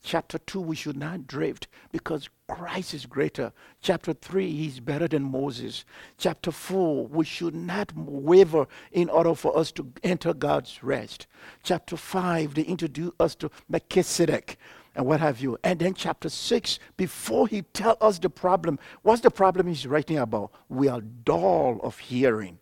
Chapter 0.07 0.39
2, 0.39 0.61
we 0.61 0.77
should 0.77 0.97
not 0.97 1.27
drift 1.27 1.67
because 1.91 2.29
Christ 2.49 2.95
is 2.95 3.07
greater. 3.07 3.53
Chapter 3.83 4.13
3, 4.13 4.53
he's 4.53 4.79
better 4.79 5.09
than 5.09 5.25
Moses. 5.25 5.85
Chapter 6.17 6.53
4, 6.53 7.09
we 7.09 7.25
should 7.25 7.57
not 7.57 7.93
waver 7.97 8.69
in 8.93 9.11
order 9.11 9.35
for 9.35 9.59
us 9.59 9.73
to 9.73 9.93
enter 10.05 10.33
God's 10.33 10.85
rest. 10.85 11.27
Chapter 11.65 11.97
5, 11.97 12.55
they 12.55 12.63
introduce 12.63 13.11
us 13.19 13.35
to 13.35 13.51
Melchizedek 13.69 14.61
and 14.95 15.07
what 15.07 15.19
have 15.19 15.41
you. 15.41 15.59
And 15.65 15.81
then 15.81 15.95
chapter 15.95 16.29
6, 16.29 16.79
before 16.97 17.49
he 17.49 17.63
tells 17.63 17.99
us 18.01 18.21
the 18.21 18.31
problem, 18.31 18.79
what's 19.03 19.23
the 19.23 19.31
problem 19.33 19.67
he's 19.67 19.89
writing 19.89 20.19
about? 20.19 20.53
We 20.69 20.87
are 20.87 21.01
dull 21.01 21.81
of 21.83 21.99
hearing. 21.99 22.61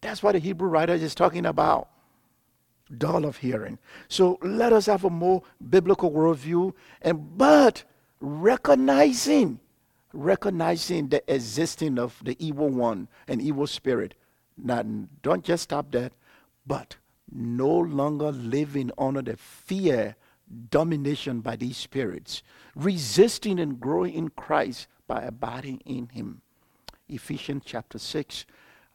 That's 0.00 0.20
what 0.20 0.32
the 0.32 0.40
Hebrew 0.40 0.66
writer 0.66 0.94
is 0.94 1.14
talking 1.14 1.46
about. 1.46 1.90
Dull 2.98 3.24
of 3.24 3.38
hearing. 3.38 3.78
So 4.08 4.38
let 4.42 4.72
us 4.72 4.86
have 4.86 5.04
a 5.04 5.10
more 5.10 5.42
biblical 5.70 6.10
worldview, 6.10 6.74
and 7.00 7.38
but 7.38 7.84
recognizing, 8.20 9.60
recognizing 10.12 11.08
the 11.08 11.22
existing 11.32 11.98
of 11.98 12.20
the 12.22 12.36
evil 12.44 12.68
one 12.68 13.08
and 13.26 13.40
evil 13.40 13.66
spirit. 13.66 14.14
Not, 14.56 14.86
don't 15.22 15.44
just 15.44 15.64
stop 15.64 15.90
that, 15.92 16.12
but 16.66 16.96
no 17.32 17.68
longer 17.68 18.30
living 18.30 18.90
under 18.96 19.22
the 19.22 19.36
fear 19.36 20.14
domination 20.70 21.40
by 21.40 21.56
these 21.56 21.76
spirits, 21.76 22.42
resisting 22.74 23.58
and 23.58 23.80
growing 23.80 24.14
in 24.14 24.28
Christ 24.28 24.86
by 25.06 25.22
abiding 25.22 25.80
in 25.84 26.08
Him. 26.08 26.42
Ephesians 27.08 27.62
chapter 27.64 27.98
6, 27.98 28.46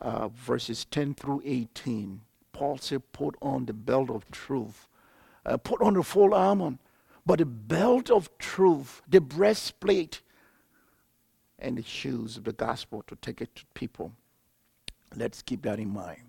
uh, 0.02 0.28
verses 0.30 0.86
10 0.86 1.16
through 1.16 1.42
18. 1.46 2.22
Paul 2.60 2.78
said, 2.78 3.10
Put 3.14 3.38
on 3.42 3.68
the 3.68 3.74
belt 3.74 4.10
of 4.10 4.30
truth, 4.32 4.90
uh, 5.46 5.56
put 5.56 5.82
on 5.82 5.94
the 5.94 6.04
full 6.04 6.34
armor, 6.34 6.78
but 7.26 7.40
the 7.40 7.46
belt 7.46 8.12
of 8.12 8.38
truth, 8.38 9.02
the 9.08 9.22
breastplate, 9.22 10.20
and 11.58 11.78
the 11.78 11.84
shoes 11.84 12.36
of 12.36 12.44
the 12.44 12.52
gospel 12.52 13.02
to 13.08 13.16
take 13.16 13.40
it 13.40 13.56
to 13.56 13.66
people. 13.76 14.12
Let's 15.16 15.42
keep 15.42 15.62
that 15.62 15.80
in 15.80 15.94
mind 15.94 16.24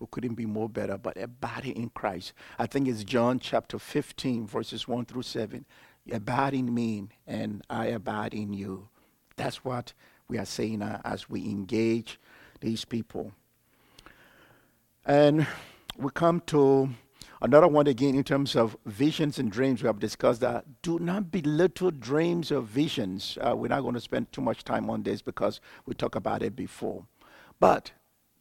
who 0.00 0.08
couldn't 0.08 0.34
be 0.34 0.46
more 0.46 0.68
better, 0.68 0.98
but 0.98 1.16
abiding 1.16 1.76
in 1.76 1.90
Christ. 1.90 2.32
I 2.58 2.66
think 2.66 2.88
it's 2.88 3.04
John 3.04 3.38
chapter 3.38 3.78
15, 3.78 4.48
verses 4.48 4.88
1 4.88 5.04
through 5.04 5.22
7. 5.22 5.64
Abide 6.10 6.54
in 6.54 6.74
me, 6.74 7.06
and 7.24 7.62
I 7.70 7.86
abide 7.86 8.34
in 8.34 8.52
you. 8.52 8.88
That's 9.36 9.64
what 9.64 9.92
we 10.26 10.38
are 10.38 10.44
saying 10.44 10.82
uh, 10.82 11.00
as 11.04 11.30
we 11.30 11.44
engage 11.44 12.18
these 12.60 12.84
people. 12.84 13.32
And 15.08 15.46
we 15.96 16.10
come 16.12 16.42
to 16.48 16.90
Another 17.40 17.68
one, 17.68 17.86
again, 17.86 18.16
in 18.16 18.24
terms 18.24 18.56
of 18.56 18.76
visions 18.84 19.38
and 19.38 19.50
dreams, 19.50 19.80
we 19.80 19.86
have 19.86 20.00
discussed 20.00 20.40
that. 20.40 20.64
Do 20.82 20.98
not 20.98 21.30
belittle 21.30 21.92
dreams 21.92 22.50
or 22.50 22.62
visions. 22.62 23.38
Uh, 23.40 23.54
we're 23.54 23.68
not 23.68 23.82
going 23.82 23.94
to 23.94 24.00
spend 24.00 24.32
too 24.32 24.40
much 24.40 24.64
time 24.64 24.90
on 24.90 25.04
this 25.04 25.22
because 25.22 25.60
we 25.86 25.94
talked 25.94 26.16
about 26.16 26.42
it 26.42 26.56
before. 26.56 27.06
But 27.60 27.92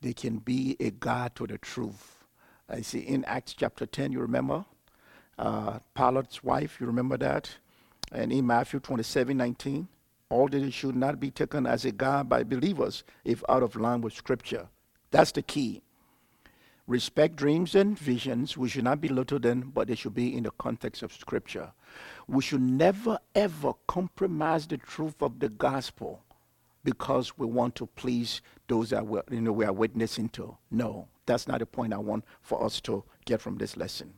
they 0.01 0.13
can 0.13 0.39
be 0.39 0.75
a 0.79 0.89
guide 0.89 1.35
to 1.35 1.45
the 1.45 1.59
truth. 1.59 2.23
I 2.67 2.81
see 2.81 3.01
in 3.01 3.23
Acts 3.25 3.53
chapter 3.53 3.85
10, 3.85 4.11
you 4.11 4.19
remember? 4.19 4.65
Uh, 5.37 5.77
Pilate's 5.93 6.43
wife, 6.43 6.77
you 6.81 6.87
remember 6.87 7.17
that? 7.17 7.51
And 8.11 8.31
in 8.31 8.47
Matthew 8.47 8.79
27 8.79 9.37
19, 9.37 9.87
all 10.31 10.47
that 10.47 10.71
should 10.73 10.95
not 10.95 11.19
be 11.19 11.29
taken 11.29 11.67
as 11.67 11.85
a 11.85 11.91
guide 11.91 12.29
by 12.29 12.43
believers 12.43 13.03
if 13.23 13.43
out 13.47 13.61
of 13.61 13.75
line 13.75 14.01
with 14.01 14.13
Scripture. 14.13 14.69
That's 15.11 15.31
the 15.31 15.43
key 15.43 15.83
respect 16.87 17.35
dreams 17.35 17.75
and 17.75 17.99
visions. 17.99 18.57
We 18.57 18.69
should 18.69 18.85
not 18.85 19.01
belittle 19.01 19.39
them, 19.39 19.71
but 19.75 19.89
they 19.89 19.95
should 19.95 20.15
be 20.15 20.35
in 20.35 20.43
the 20.43 20.51
context 20.51 21.03
of 21.03 21.13
Scripture. 21.13 21.71
We 22.27 22.41
should 22.41 22.61
never, 22.61 23.19
ever 23.35 23.73
compromise 23.87 24.65
the 24.65 24.77
truth 24.77 25.21
of 25.21 25.39
the 25.39 25.49
gospel 25.49 26.23
because 26.83 27.37
we 27.37 27.45
want 27.45 27.75
to 27.75 27.85
please 27.85 28.41
those 28.67 28.91
that 28.91 29.05
we 29.05 29.19
you 29.29 29.41
know, 29.41 29.51
we 29.51 29.65
are 29.65 29.73
witnessing 29.73 30.29
to. 30.29 30.57
No, 30.71 31.07
that's 31.25 31.47
not 31.47 31.59
the 31.59 31.65
point 31.65 31.93
I 31.93 31.97
want 31.97 32.23
for 32.41 32.63
us 32.63 32.79
to 32.81 33.03
get 33.25 33.41
from 33.41 33.57
this 33.57 33.75
lesson. 33.75 34.13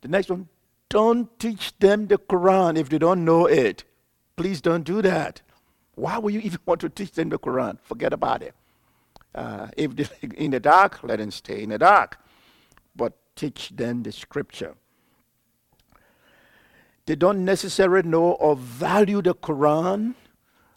The 0.00 0.08
next 0.08 0.30
one 0.30 0.48
don't 0.88 1.38
teach 1.38 1.76
them 1.78 2.06
the 2.06 2.16
Quran 2.16 2.78
if 2.78 2.88
they 2.88 2.98
don't 2.98 3.24
know 3.24 3.46
it. 3.46 3.84
Please 4.36 4.60
don't 4.60 4.84
do 4.84 5.02
that. 5.02 5.42
Why 5.94 6.18
would 6.18 6.32
you 6.32 6.40
even 6.40 6.60
want 6.66 6.80
to 6.82 6.88
teach 6.88 7.12
them 7.12 7.28
the 7.28 7.38
Quran? 7.38 7.78
Forget 7.82 8.12
about 8.12 8.42
it. 8.42 8.54
Uh, 9.36 9.68
if 9.76 9.92
in 10.34 10.50
the 10.50 10.60
dark, 10.60 11.04
let 11.04 11.18
them 11.18 11.30
stay 11.30 11.62
in 11.62 11.68
the 11.68 11.78
dark. 11.78 12.18
But 12.96 13.12
teach 13.36 13.70
them 13.76 14.02
the 14.02 14.10
scripture. 14.10 14.74
They 17.04 17.14
don't 17.14 17.44
necessarily 17.44 18.08
know 18.08 18.32
or 18.32 18.56
value 18.56 19.22
the 19.22 19.34
Quran 19.34 20.14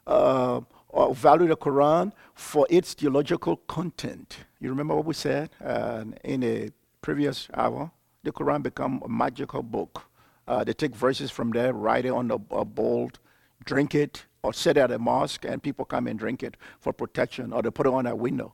uh, 0.06 0.62
or 0.90 1.16
value 1.16 1.48
the 1.48 1.58
Quran 1.58 2.12
for 2.36 2.68
its 2.70 2.94
theological 2.94 3.58
content. 3.58 4.38
You 4.60 4.70
remember 4.70 4.96
what 4.96 5.06
we 5.06 5.14
said 5.14 5.50
uh, 5.64 6.04
in 6.24 6.44
a 6.44 6.70
previous 7.02 7.48
hour? 7.54 7.92
The 8.24 8.32
Quran 8.32 8.64
become 8.64 9.02
a 9.06 9.10
magical 9.10 9.64
book. 9.64 10.04
Uh, 10.48 10.64
they 10.64 10.74
take 10.74 10.96
verses 10.96 11.32
from 11.32 11.52
there, 11.52 11.74
write 11.74 12.06
it 12.06 12.10
on 12.10 12.32
a, 12.32 12.36
a 12.56 12.66
bold, 12.66 13.20
drink 13.66 13.96
it, 13.96 14.26
or 14.44 14.54
sit 14.54 14.78
at 14.78 14.92
a 14.92 15.00
mosque 15.00 15.46
and 15.46 15.62
people 15.62 15.86
come 15.86 16.08
and 16.08 16.18
drink 16.18 16.44
it 16.44 16.56
for 16.80 16.94
protection 16.94 17.52
or 17.52 17.62
they 17.62 17.70
put 17.70 17.86
it 17.86 17.94
on 17.94 18.06
a 18.06 18.16
window. 18.16 18.54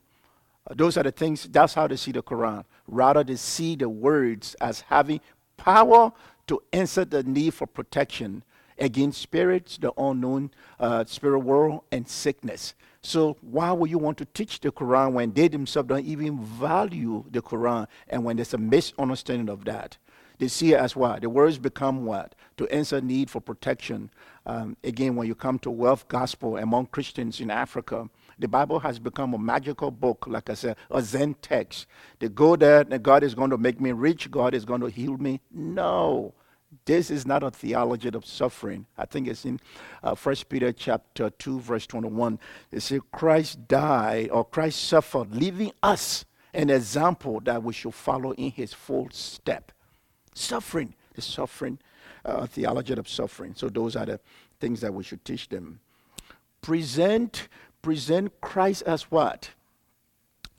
Uh, 0.68 0.74
those 0.74 0.96
are 0.96 1.02
the 1.02 1.12
things, 1.12 1.44
that's 1.44 1.74
how 1.74 1.86
they 1.86 1.96
see 1.96 2.12
the 2.12 2.22
Quran. 2.22 2.64
Rather, 2.88 3.22
they 3.22 3.36
see 3.36 3.76
the 3.76 3.88
words 3.88 4.54
as 4.60 4.80
having 4.82 5.20
power 5.56 6.12
to 6.48 6.62
answer 6.72 7.04
the 7.04 7.22
need 7.22 7.54
for 7.54 7.66
protection 7.66 8.42
against 8.78 9.20
spirits, 9.20 9.78
the 9.78 9.92
unknown 9.96 10.50
uh, 10.78 11.04
spirit 11.04 11.40
world, 11.40 11.82
and 11.92 12.06
sickness. 12.06 12.74
So, 13.00 13.36
why 13.40 13.70
would 13.72 13.88
you 13.88 13.98
want 13.98 14.18
to 14.18 14.24
teach 14.24 14.60
the 14.60 14.72
Quran 14.72 15.12
when 15.12 15.32
they 15.32 15.48
themselves 15.48 15.88
don't 15.88 16.04
even 16.04 16.40
value 16.40 17.24
the 17.30 17.40
Quran 17.40 17.86
and 18.08 18.24
when 18.24 18.36
there's 18.36 18.52
a 18.52 18.58
misunderstanding 18.58 19.48
of 19.48 19.64
that? 19.64 19.96
They 20.38 20.48
see 20.48 20.72
it 20.72 20.80
as 20.80 20.94
what? 20.94 21.22
The 21.22 21.30
words 21.30 21.58
become 21.58 22.04
what? 22.04 22.34
To 22.58 22.68
answer 22.68 23.00
need 23.00 23.30
for 23.30 23.40
protection. 23.40 24.10
Um, 24.44 24.76
again, 24.84 25.16
when 25.16 25.26
you 25.26 25.34
come 25.34 25.58
to 25.60 25.70
wealth 25.70 26.08
gospel 26.08 26.56
among 26.56 26.86
Christians 26.86 27.40
in 27.40 27.50
Africa, 27.50 28.08
the 28.38 28.48
Bible 28.48 28.80
has 28.80 28.98
become 28.98 29.34
a 29.34 29.38
magical 29.38 29.90
book, 29.90 30.26
like 30.26 30.50
I 30.50 30.54
said, 30.54 30.76
a 30.90 31.02
Zen 31.02 31.34
text. 31.40 31.86
They 32.18 32.28
go 32.28 32.56
there 32.56 32.84
and 32.88 33.02
God 33.02 33.22
is 33.22 33.34
going 33.34 33.50
to 33.50 33.58
make 33.58 33.80
me 33.80 33.92
rich, 33.92 34.30
God 34.30 34.54
is 34.54 34.64
going 34.64 34.82
to 34.82 34.88
heal 34.88 35.16
me. 35.16 35.40
No. 35.50 36.34
This 36.84 37.10
is 37.10 37.26
not 37.26 37.42
a 37.42 37.50
theology 37.50 38.08
of 38.08 38.26
suffering. 38.26 38.86
I 38.98 39.06
think 39.06 39.28
it's 39.28 39.44
in 39.44 39.60
uh, 40.02 40.14
Peter 40.48 40.72
chapter 40.72 41.30
2, 41.30 41.60
verse 41.60 41.86
21. 41.86 42.38
It 42.70 42.80
says, 42.80 43.00
Christ 43.12 43.66
died 43.66 44.30
or 44.30 44.44
Christ 44.44 44.84
suffered, 44.84 45.34
leaving 45.34 45.72
us 45.82 46.24
an 46.52 46.70
example 46.70 47.40
that 47.40 47.62
we 47.62 47.72
should 47.72 47.94
follow 47.94 48.32
in 48.32 48.50
his 48.50 48.72
full 48.72 49.08
step. 49.10 49.72
Suffering, 50.36 50.94
the 51.14 51.22
suffering, 51.22 51.78
uh, 52.24 52.46
theology 52.46 52.92
of 52.92 53.08
suffering. 53.08 53.54
So 53.56 53.70
those 53.70 53.96
are 53.96 54.04
the 54.04 54.20
things 54.60 54.82
that 54.82 54.92
we 54.92 55.02
should 55.02 55.24
teach 55.24 55.48
them. 55.48 55.80
Present, 56.60 57.48
present 57.80 58.38
Christ 58.42 58.82
as 58.82 59.04
what? 59.04 59.50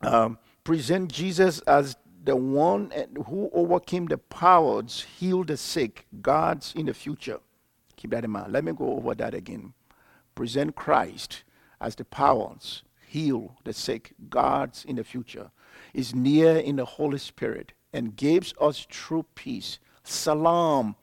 Um, 0.01 0.39
present 0.63 1.11
Jesus 1.11 1.59
as 1.61 1.95
the 2.23 2.35
one 2.35 2.91
who 3.27 3.51
overcame 3.53 4.07
the 4.07 4.17
powers, 4.17 5.05
healed 5.19 5.47
the 5.47 5.57
sick, 5.57 6.07
God's 6.21 6.73
in 6.75 6.87
the 6.87 6.93
future. 6.93 7.39
Keep 7.97 8.11
that 8.11 8.25
in 8.25 8.31
mind. 8.31 8.51
Let 8.51 8.63
me 8.63 8.73
go 8.73 8.93
over 8.93 9.13
that 9.15 9.33
again. 9.33 9.73
Present 10.33 10.75
Christ 10.75 11.43
as 11.79 11.95
the 11.95 12.05
powers, 12.05 12.83
heal 13.07 13.55
the 13.63 13.73
sick, 13.73 14.13
God's 14.29 14.83
in 14.85 14.95
the 14.95 15.03
future, 15.03 15.51
is 15.93 16.15
near 16.15 16.57
in 16.57 16.77
the 16.77 16.85
Holy 16.85 17.19
Spirit 17.19 17.73
and 17.93 18.15
gives 18.15 18.53
us 18.59 18.85
true 18.89 19.25
peace, 19.35 19.79
salam, 20.03 20.95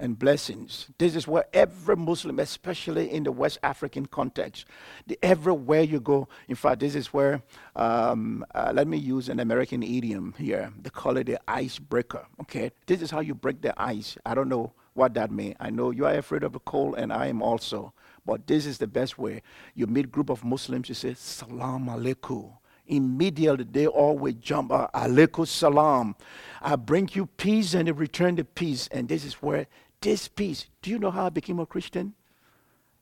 and 0.00 0.18
blessings. 0.18 0.88
This 0.98 1.14
is 1.14 1.28
where 1.28 1.44
every 1.52 1.96
Muslim, 1.96 2.38
especially 2.40 3.10
in 3.10 3.22
the 3.24 3.32
West 3.32 3.58
African 3.62 4.06
context, 4.06 4.66
the, 5.06 5.18
everywhere 5.22 5.82
you 5.82 6.00
go, 6.00 6.28
in 6.48 6.56
fact, 6.56 6.80
this 6.80 6.94
is 6.94 7.08
where, 7.08 7.42
um, 7.76 8.44
uh, 8.54 8.72
let 8.74 8.88
me 8.88 8.98
use 8.98 9.28
an 9.28 9.40
American 9.40 9.82
idiom 9.82 10.34
here. 10.36 10.72
They 10.80 10.90
call 10.90 11.16
it 11.16 11.24
the 11.24 11.38
icebreaker. 11.48 12.26
Okay, 12.42 12.72
this 12.86 13.02
is 13.02 13.10
how 13.10 13.20
you 13.20 13.34
break 13.34 13.62
the 13.62 13.80
ice. 13.80 14.18
I 14.26 14.34
don't 14.34 14.48
know 14.48 14.72
what 14.94 15.14
that 15.14 15.30
means. 15.30 15.56
I 15.60 15.70
know 15.70 15.90
you 15.90 16.06
are 16.06 16.14
afraid 16.14 16.42
of 16.42 16.52
the 16.52 16.60
cold, 16.60 16.96
and 16.98 17.12
I 17.12 17.26
am 17.28 17.42
also. 17.42 17.92
But 18.26 18.46
this 18.46 18.66
is 18.66 18.78
the 18.78 18.86
best 18.86 19.18
way. 19.18 19.42
You 19.74 19.86
meet 19.86 20.10
group 20.10 20.30
of 20.30 20.44
Muslims, 20.44 20.88
you 20.88 20.94
say, 20.94 21.14
Salam 21.14 21.86
alaikum 21.86 22.52
immediately 22.86 23.64
they 23.64 23.86
always 23.86 24.34
jump 24.34 24.72
uh, 24.72 24.88
alaikum 24.94 25.46
salam. 25.46 26.14
I 26.60 26.76
bring 26.76 27.10
you 27.12 27.26
peace 27.26 27.74
and 27.74 27.98
return 27.98 28.36
the 28.36 28.44
peace. 28.44 28.88
And 28.88 29.08
this 29.08 29.24
is 29.24 29.34
where 29.34 29.66
this 30.00 30.28
peace 30.28 30.66
do 30.82 30.90
you 30.90 30.98
know 30.98 31.10
how 31.10 31.26
i 31.26 31.30
became 31.30 31.58
a 31.58 31.66
christian? 31.66 32.14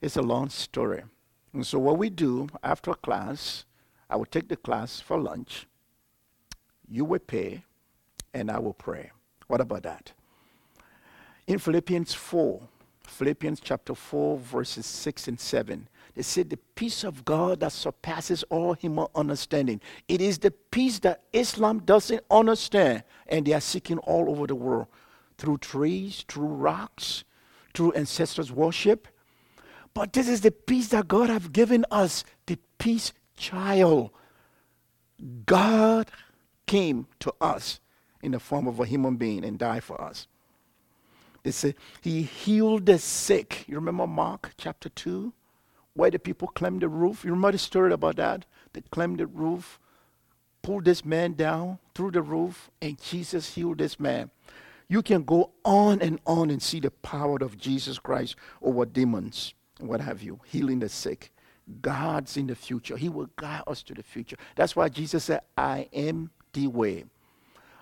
It's 0.00 0.16
a 0.16 0.22
long 0.22 0.48
story. 0.48 1.02
And 1.52 1.66
so 1.66 1.78
what 1.78 1.98
we 1.98 2.10
do 2.10 2.48
after 2.62 2.94
class 2.94 3.64
i 4.08 4.16
will 4.16 4.26
take 4.26 4.48
the 4.48 4.56
class 4.56 5.00
for 5.00 5.18
lunch. 5.18 5.66
You 6.88 7.04
will 7.04 7.18
pay 7.18 7.64
and 8.32 8.50
i 8.50 8.58
will 8.58 8.74
pray. 8.74 9.10
What 9.48 9.60
about 9.60 9.82
that? 9.82 10.12
In 11.46 11.58
philippians 11.58 12.14
4 12.14 12.68
philippians 13.04 13.60
chapter 13.60 13.94
4 13.94 14.38
verses 14.38 14.86
6 14.86 15.28
and 15.28 15.40
7 15.40 15.88
they 16.14 16.22
said 16.22 16.50
the 16.50 16.58
peace 16.74 17.04
of 17.04 17.24
God 17.24 17.60
that 17.60 17.72
surpasses 17.72 18.42
all 18.50 18.74
human 18.74 19.06
understanding. 19.14 19.80
It 20.08 20.20
is 20.20 20.38
the 20.38 20.50
peace 20.50 20.98
that 21.00 21.22
Islam 21.32 21.80
doesn't 21.80 22.22
understand, 22.30 23.04
and 23.26 23.46
they 23.46 23.54
are 23.54 23.60
seeking 23.60 23.98
all 23.98 24.28
over 24.30 24.46
the 24.46 24.54
world 24.54 24.88
through 25.38 25.58
trees, 25.58 26.24
through 26.28 26.46
rocks, 26.46 27.24
through 27.72 27.92
ancestors' 27.92 28.52
worship. 28.52 29.08
But 29.94 30.12
this 30.12 30.28
is 30.28 30.42
the 30.42 30.50
peace 30.50 30.88
that 30.88 31.08
God 31.08 31.30
has 31.30 31.48
given 31.48 31.86
us, 31.90 32.24
the 32.46 32.58
peace 32.78 33.12
child. 33.36 34.10
God 35.46 36.10
came 36.66 37.06
to 37.20 37.32
us 37.40 37.80
in 38.22 38.32
the 38.32 38.40
form 38.40 38.66
of 38.66 38.80
a 38.80 38.86
human 38.86 39.16
being 39.16 39.44
and 39.44 39.58
died 39.58 39.84
for 39.84 40.00
us. 40.00 40.26
They 41.42 41.50
say 41.50 41.74
he 42.00 42.22
healed 42.22 42.86
the 42.86 42.98
sick. 42.98 43.64
You 43.66 43.76
remember 43.76 44.06
Mark 44.06 44.52
chapter 44.56 44.88
2? 44.88 45.32
Where 45.94 46.10
the 46.10 46.18
people 46.18 46.48
climbed 46.48 46.82
the 46.82 46.88
roof. 46.88 47.24
You 47.24 47.30
remember 47.30 47.52
the 47.52 47.58
story 47.58 47.92
about 47.92 48.16
that? 48.16 48.46
They 48.72 48.82
climbed 48.90 49.18
the 49.18 49.26
roof, 49.26 49.78
pulled 50.62 50.84
this 50.84 51.04
man 51.04 51.34
down 51.34 51.78
through 51.94 52.12
the 52.12 52.22
roof, 52.22 52.70
and 52.80 53.00
Jesus 53.00 53.54
healed 53.54 53.78
this 53.78 54.00
man. 54.00 54.30
You 54.88 55.02
can 55.02 55.22
go 55.22 55.52
on 55.64 56.00
and 56.02 56.20
on 56.26 56.50
and 56.50 56.62
see 56.62 56.80
the 56.80 56.90
power 56.90 57.38
of 57.40 57.58
Jesus 57.58 57.98
Christ 57.98 58.36
over 58.60 58.84
demons 58.84 59.54
what 59.80 60.00
have 60.00 60.22
you, 60.22 60.40
healing 60.44 60.78
the 60.78 60.88
sick. 60.88 61.32
God's 61.80 62.36
in 62.36 62.46
the 62.46 62.54
future. 62.54 62.96
He 62.96 63.08
will 63.08 63.30
guide 63.36 63.62
us 63.66 63.82
to 63.84 63.94
the 63.94 64.02
future. 64.02 64.36
That's 64.56 64.76
why 64.76 64.88
Jesus 64.88 65.24
said, 65.24 65.40
I 65.56 65.88
am 65.92 66.30
the 66.52 66.66
way. 66.66 67.04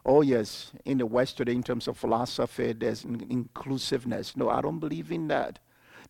Oh, 0.04 0.22
yes, 0.22 0.72
in 0.84 0.98
the 0.98 1.06
West 1.06 1.36
today, 1.36 1.52
in 1.52 1.62
terms 1.62 1.88
of 1.88 1.96
philosophy, 1.96 2.72
there's 2.72 3.04
inclusiveness. 3.04 4.36
No, 4.36 4.48
I 4.48 4.60
don't 4.60 4.78
believe 4.78 5.12
in 5.12 5.28
that. 5.28 5.58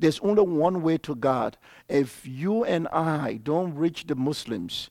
There's 0.00 0.18
only 0.20 0.42
one 0.42 0.82
way 0.82 0.96
to 0.98 1.14
God. 1.14 1.58
If 1.86 2.26
you 2.26 2.64
and 2.64 2.88
I 2.88 3.34
don't 3.42 3.74
reach 3.74 4.06
the 4.06 4.14
Muslims, 4.14 4.88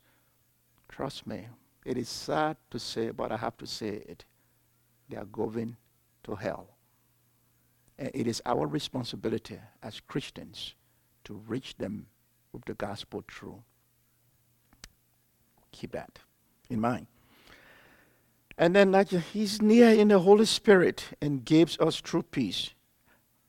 trust 0.87 1.25
me, 1.25 1.47
it 1.83 1.97
is 1.97 2.07
sad 2.07 2.57
to 2.69 2.77
say, 2.77 3.09
but 3.09 3.31
I 3.31 3.37
have 3.37 3.57
to 3.57 3.65
say 3.65 3.87
it. 3.87 4.25
They 5.09 5.17
are 5.17 5.25
going 5.25 5.77
to 6.25 6.35
hell. 6.35 6.67
And 7.97 8.11
it 8.13 8.27
is 8.27 8.39
our 8.45 8.67
responsibility 8.67 9.57
as 9.81 9.99
Christians 9.99 10.75
to 11.23 11.41
reach 11.47 11.75
them 11.77 12.05
with 12.53 12.65
the 12.65 12.75
gospel 12.75 13.23
truth. 13.23 13.55
Keep 15.71 15.93
that 15.93 16.19
in 16.69 16.79
mind. 16.79 17.07
And 18.59 18.75
then 18.75 18.91
like, 18.91 19.09
he's 19.09 19.59
near 19.59 19.89
in 19.89 20.09
the 20.09 20.19
Holy 20.19 20.45
Spirit 20.45 21.05
and 21.19 21.43
gives 21.43 21.79
us 21.79 21.99
true 21.99 22.21
peace. 22.21 22.71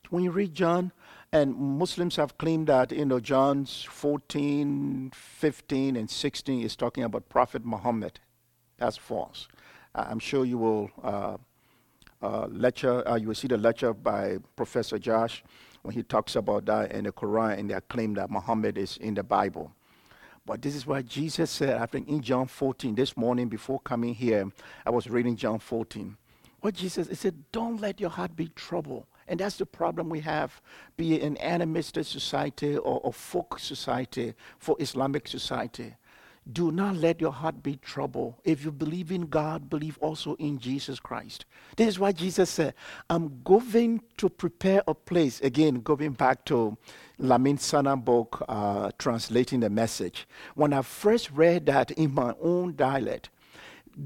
When 0.08 0.24
you 0.24 0.30
read 0.30 0.54
John, 0.54 0.92
and 1.32 1.54
Muslims 1.54 2.16
have 2.16 2.36
claimed 2.38 2.66
that, 2.66 2.90
you 2.90 3.04
know, 3.04 3.20
John's 3.20 3.84
14, 3.84 5.12
15, 5.14 5.96
and 5.96 6.10
16 6.10 6.62
is 6.62 6.74
talking 6.74 7.04
about 7.04 7.28
Prophet 7.28 7.64
Muhammad. 7.64 8.18
That's 8.78 8.96
false. 8.96 9.46
I'm 9.94 10.18
sure 10.18 10.44
you 10.44 10.58
will 10.58 10.90
uh, 11.02 11.36
uh, 12.20 12.46
lecture, 12.46 13.06
uh, 13.08 13.16
you 13.16 13.28
will 13.28 13.34
see 13.34 13.48
the 13.48 13.58
lecture 13.58 13.92
by 13.92 14.38
Professor 14.56 14.98
Josh 14.98 15.44
when 15.82 15.94
he 15.94 16.02
talks 16.02 16.34
about 16.34 16.66
that 16.66 16.92
in 16.92 17.04
the 17.04 17.12
Quran 17.12 17.58
and 17.58 17.70
they 17.70 17.78
claim 17.88 18.14
that 18.14 18.30
Muhammad 18.30 18.76
is 18.76 18.96
in 18.96 19.14
the 19.14 19.22
Bible. 19.22 19.72
But 20.46 20.62
this 20.62 20.74
is 20.74 20.86
what 20.86 21.06
Jesus 21.06 21.50
said, 21.50 21.80
I 21.80 21.86
think 21.86 22.08
in 22.08 22.22
John 22.22 22.46
14, 22.46 22.94
this 22.94 23.16
morning 23.16 23.48
before 23.48 23.78
coming 23.80 24.14
here, 24.14 24.50
I 24.84 24.90
was 24.90 25.08
reading 25.08 25.36
John 25.36 25.60
14. 25.60 26.16
What 26.60 26.74
Jesus, 26.74 27.08
he 27.08 27.14
said, 27.14 27.36
don't 27.52 27.80
let 27.80 28.00
your 28.00 28.10
heart 28.10 28.34
be 28.34 28.48
troubled. 28.48 29.06
And 29.30 29.38
that's 29.38 29.58
the 29.58 29.64
problem 29.64 30.08
we 30.08 30.20
have, 30.20 30.60
be 30.96 31.14
it 31.14 31.22
in 31.22 31.38
animistic 31.38 32.04
society 32.04 32.76
or, 32.76 33.00
or 33.00 33.12
folk 33.12 33.60
society, 33.60 34.34
for 34.58 34.76
Islamic 34.80 35.28
society. 35.28 35.94
Do 36.52 36.72
not 36.72 36.96
let 36.96 37.20
your 37.20 37.30
heart 37.30 37.62
be 37.62 37.76
troubled. 37.76 38.34
If 38.42 38.64
you 38.64 38.72
believe 38.72 39.12
in 39.12 39.26
God, 39.26 39.70
believe 39.70 39.98
also 39.98 40.34
in 40.34 40.58
Jesus 40.58 40.98
Christ. 40.98 41.44
This 41.76 41.86
is 41.86 41.98
why 42.00 42.10
Jesus 42.10 42.50
said, 42.50 42.74
I'm 43.08 43.40
going 43.44 44.02
to 44.16 44.28
prepare 44.28 44.82
a 44.88 44.94
place. 44.94 45.40
Again, 45.42 45.80
going 45.82 46.12
back 46.12 46.44
to 46.46 46.76
Lamin 47.18 47.58
Sanneh 47.58 48.04
book, 48.04 48.44
uh, 48.48 48.90
translating 48.98 49.60
the 49.60 49.70
message. 49.70 50.26
When 50.56 50.72
I 50.72 50.82
first 50.82 51.30
read 51.30 51.66
that 51.66 51.92
in 51.92 52.12
my 52.14 52.34
own 52.42 52.74
dialect, 52.74 53.30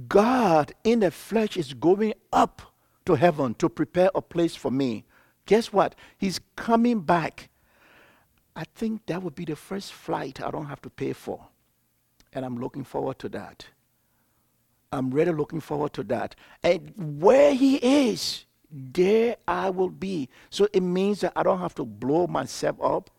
God 0.07 0.75
in 0.85 1.01
the 1.01 1.11
flesh 1.11 1.57
is 1.57 1.73
going 1.73 2.13
up 2.31 2.61
to 3.07 3.15
heaven 3.15 3.55
to 3.55 3.71
prepare 3.71 4.11
a 4.15 4.21
place 4.21 4.57
for 4.57 4.71
me. 4.71 5.05
Guess 5.47 5.73
what? 5.73 5.95
He's 6.17 6.41
coming 6.57 7.01
back. 7.01 7.51
I 8.57 8.65
think 8.75 9.07
that 9.07 9.23
would 9.23 9.35
be 9.35 9.45
the 9.45 9.57
first 9.57 9.93
flight 9.93 10.41
I 10.41 10.51
don't 10.51 10.67
have 10.67 10.81
to 10.83 10.91
pay 10.91 11.13
for. 11.13 11.49
And 12.33 12.45
I'm 12.45 12.59
looking 12.59 12.85
forward 12.85 13.19
to 13.21 13.29
that. 13.31 13.67
I'm 14.93 15.11
really 15.11 15.33
looking 15.33 15.61
forward 15.61 15.93
to 15.95 16.05
that. 16.05 16.37
And 16.63 16.93
where 17.21 17.53
he 17.55 17.77
is, 17.77 18.45
there 18.71 19.37
I 19.47 19.71
will 19.71 19.91
be. 19.91 20.29
So 20.51 20.69
it 20.73 20.83
means 20.83 21.21
that 21.21 21.33
I 21.35 21.43
don't 21.43 21.59
have 21.59 21.75
to 21.77 21.85
blow 21.85 22.27
myself 22.27 22.77
up 22.83 23.11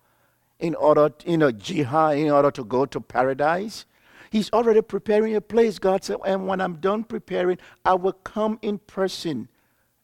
in 0.59 0.73
order, 0.75 1.11
you 1.25 1.38
know, 1.38 1.51
jihad, 1.51 2.17
in 2.17 2.31
order 2.31 2.51
to 2.51 2.63
go 2.63 2.85
to 2.85 3.01
paradise. 3.01 3.85
He's 4.29 4.49
already 4.51 4.81
preparing 4.81 5.35
a 5.35 5.41
place, 5.41 5.79
God 5.79 6.03
said, 6.03 6.17
and 6.25 6.47
when 6.47 6.59
I'm 6.59 6.75
done 6.75 7.03
preparing, 7.03 7.57
I 7.83 7.93
will 7.93 8.13
come 8.13 8.57
in 8.61 8.79
person 8.79 9.49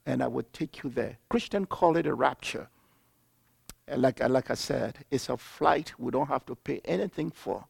and 0.05 0.23
I 0.23 0.27
will 0.27 0.45
take 0.53 0.83
you 0.83 0.89
there. 0.89 1.17
Christian 1.29 1.65
call 1.65 1.97
it 1.97 2.07
a 2.07 2.13
rapture. 2.13 2.67
And 3.87 4.01
like, 4.01 4.19
like 4.27 4.49
I 4.49 4.55
said, 4.55 4.99
it's 5.11 5.29
a 5.29 5.37
flight 5.37 5.93
we 5.97 6.11
don't 6.11 6.27
have 6.27 6.45
to 6.45 6.55
pay 6.55 6.81
anything 6.85 7.29
for. 7.31 7.65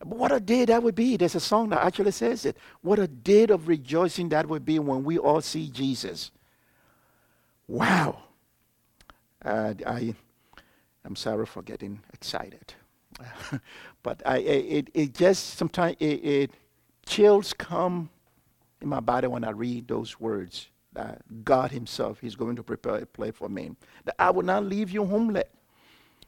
But 0.00 0.18
what 0.18 0.32
a 0.32 0.40
day 0.40 0.64
that 0.64 0.82
would 0.82 0.94
be. 0.94 1.16
There's 1.16 1.34
a 1.34 1.40
song 1.40 1.68
that 1.68 1.84
actually 1.84 2.10
says 2.10 2.44
it. 2.44 2.56
What 2.80 2.98
a 2.98 3.06
day 3.06 3.44
of 3.44 3.68
rejoicing 3.68 4.30
that 4.30 4.48
would 4.48 4.64
be 4.64 4.78
when 4.78 5.04
we 5.04 5.18
all 5.18 5.40
see 5.40 5.68
Jesus. 5.68 6.30
Wow. 7.68 8.22
Uh, 9.44 9.74
I, 9.86 10.14
I'm 11.04 11.16
sorry 11.16 11.46
for 11.46 11.62
getting 11.62 12.00
excited. 12.12 12.74
but 14.02 14.22
I, 14.26 14.38
it, 14.38 14.90
it 14.94 15.14
just 15.14 15.58
sometimes 15.58 15.96
it, 16.00 16.24
it 16.24 16.50
chills 17.06 17.52
come 17.52 18.10
in 18.80 18.88
my 18.88 19.00
body 19.00 19.28
when 19.28 19.44
I 19.44 19.50
read 19.50 19.86
those 19.86 20.18
words 20.18 20.68
that 20.94 21.44
God 21.44 21.70
Himself 21.70 22.22
is 22.22 22.36
going 22.36 22.56
to 22.56 22.62
prepare 22.62 22.96
a 22.96 23.06
place 23.06 23.34
for 23.34 23.48
me. 23.48 23.72
That 24.04 24.14
I 24.18 24.30
will 24.30 24.42
not 24.42 24.64
leave 24.64 24.90
you 24.90 25.04
homeless. 25.04 25.44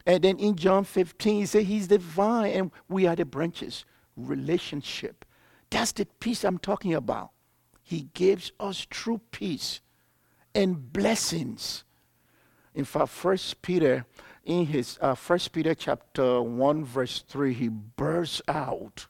And 0.06 0.22
then 0.22 0.38
in 0.38 0.56
John 0.56 0.84
15, 0.84 1.40
he 1.40 1.46
said 1.46 1.64
He's 1.64 1.88
the 1.88 1.98
vine 1.98 2.52
and 2.52 2.70
we 2.88 3.06
are 3.06 3.16
the 3.16 3.24
branches. 3.24 3.84
Relationship. 4.16 5.24
That's 5.70 5.92
the 5.92 6.06
peace 6.20 6.44
I'm 6.44 6.58
talking 6.58 6.94
about. 6.94 7.30
He 7.82 8.08
gives 8.14 8.52
us 8.60 8.86
true 8.88 9.20
peace 9.30 9.80
and 10.54 10.92
blessings. 10.92 11.84
In 12.74 12.84
fact, 12.84 13.10
First 13.10 13.60
Peter, 13.60 14.06
in 14.44 14.66
his 14.66 14.98
uh, 15.00 15.14
First 15.14 15.52
Peter 15.52 15.74
chapter 15.74 16.40
one 16.40 16.84
verse 16.84 17.24
three, 17.26 17.52
he 17.54 17.68
bursts 17.68 18.40
out. 18.48 19.06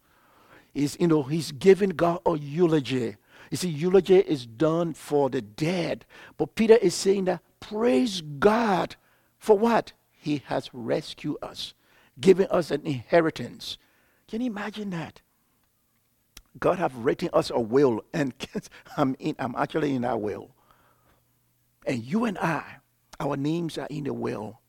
He's 0.72 0.96
you 0.98 1.06
know 1.06 1.22
he's 1.22 1.52
giving 1.52 1.90
God 1.90 2.20
a 2.26 2.36
eulogy 2.36 3.16
you 3.54 3.56
see, 3.56 3.68
eulogy 3.68 4.16
is 4.16 4.46
done 4.46 4.94
for 4.94 5.30
the 5.30 5.40
dead. 5.40 6.04
But 6.36 6.56
Peter 6.56 6.74
is 6.74 6.92
saying 6.92 7.26
that 7.26 7.40
praise 7.60 8.20
God 8.20 8.96
for 9.38 9.56
what? 9.56 9.92
He 10.10 10.42
has 10.46 10.70
rescued 10.72 11.36
us, 11.40 11.72
giving 12.20 12.48
us 12.48 12.72
an 12.72 12.84
inheritance. 12.84 13.78
Can 14.26 14.40
you 14.40 14.48
imagine 14.48 14.90
that? 14.90 15.20
God 16.58 16.80
have 16.80 16.96
written 16.96 17.28
us 17.32 17.48
a 17.48 17.60
will, 17.60 18.04
and 18.12 18.34
I'm, 18.96 19.14
in, 19.20 19.36
I'm 19.38 19.54
actually 19.54 19.94
in 19.94 20.02
that 20.02 20.20
will. 20.20 20.50
And 21.86 22.02
you 22.02 22.24
and 22.24 22.36
I, 22.38 22.78
our 23.20 23.36
names 23.36 23.78
are 23.78 23.86
in 23.88 24.02
the 24.02 24.14
will. 24.14 24.62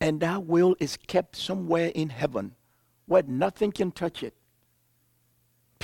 And 0.00 0.18
that 0.22 0.44
will 0.44 0.74
is 0.80 0.96
kept 0.96 1.36
somewhere 1.36 1.92
in 1.94 2.08
heaven 2.08 2.56
where 3.06 3.22
nothing 3.22 3.70
can 3.70 3.92
touch 3.92 4.24
it. 4.24 4.34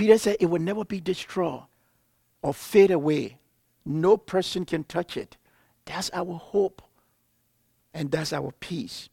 Peter 0.00 0.16
said 0.16 0.38
it 0.40 0.46
will 0.46 0.62
never 0.62 0.82
be 0.82 0.98
destroyed 0.98 1.64
or 2.40 2.54
fade 2.54 2.90
away. 2.90 3.36
No 3.84 4.16
person 4.16 4.64
can 4.64 4.82
touch 4.82 5.14
it. 5.14 5.36
That's 5.84 6.08
our 6.14 6.32
hope. 6.36 6.80
And 7.92 8.10
that's 8.10 8.32
our 8.32 8.50
peace. 8.60 9.10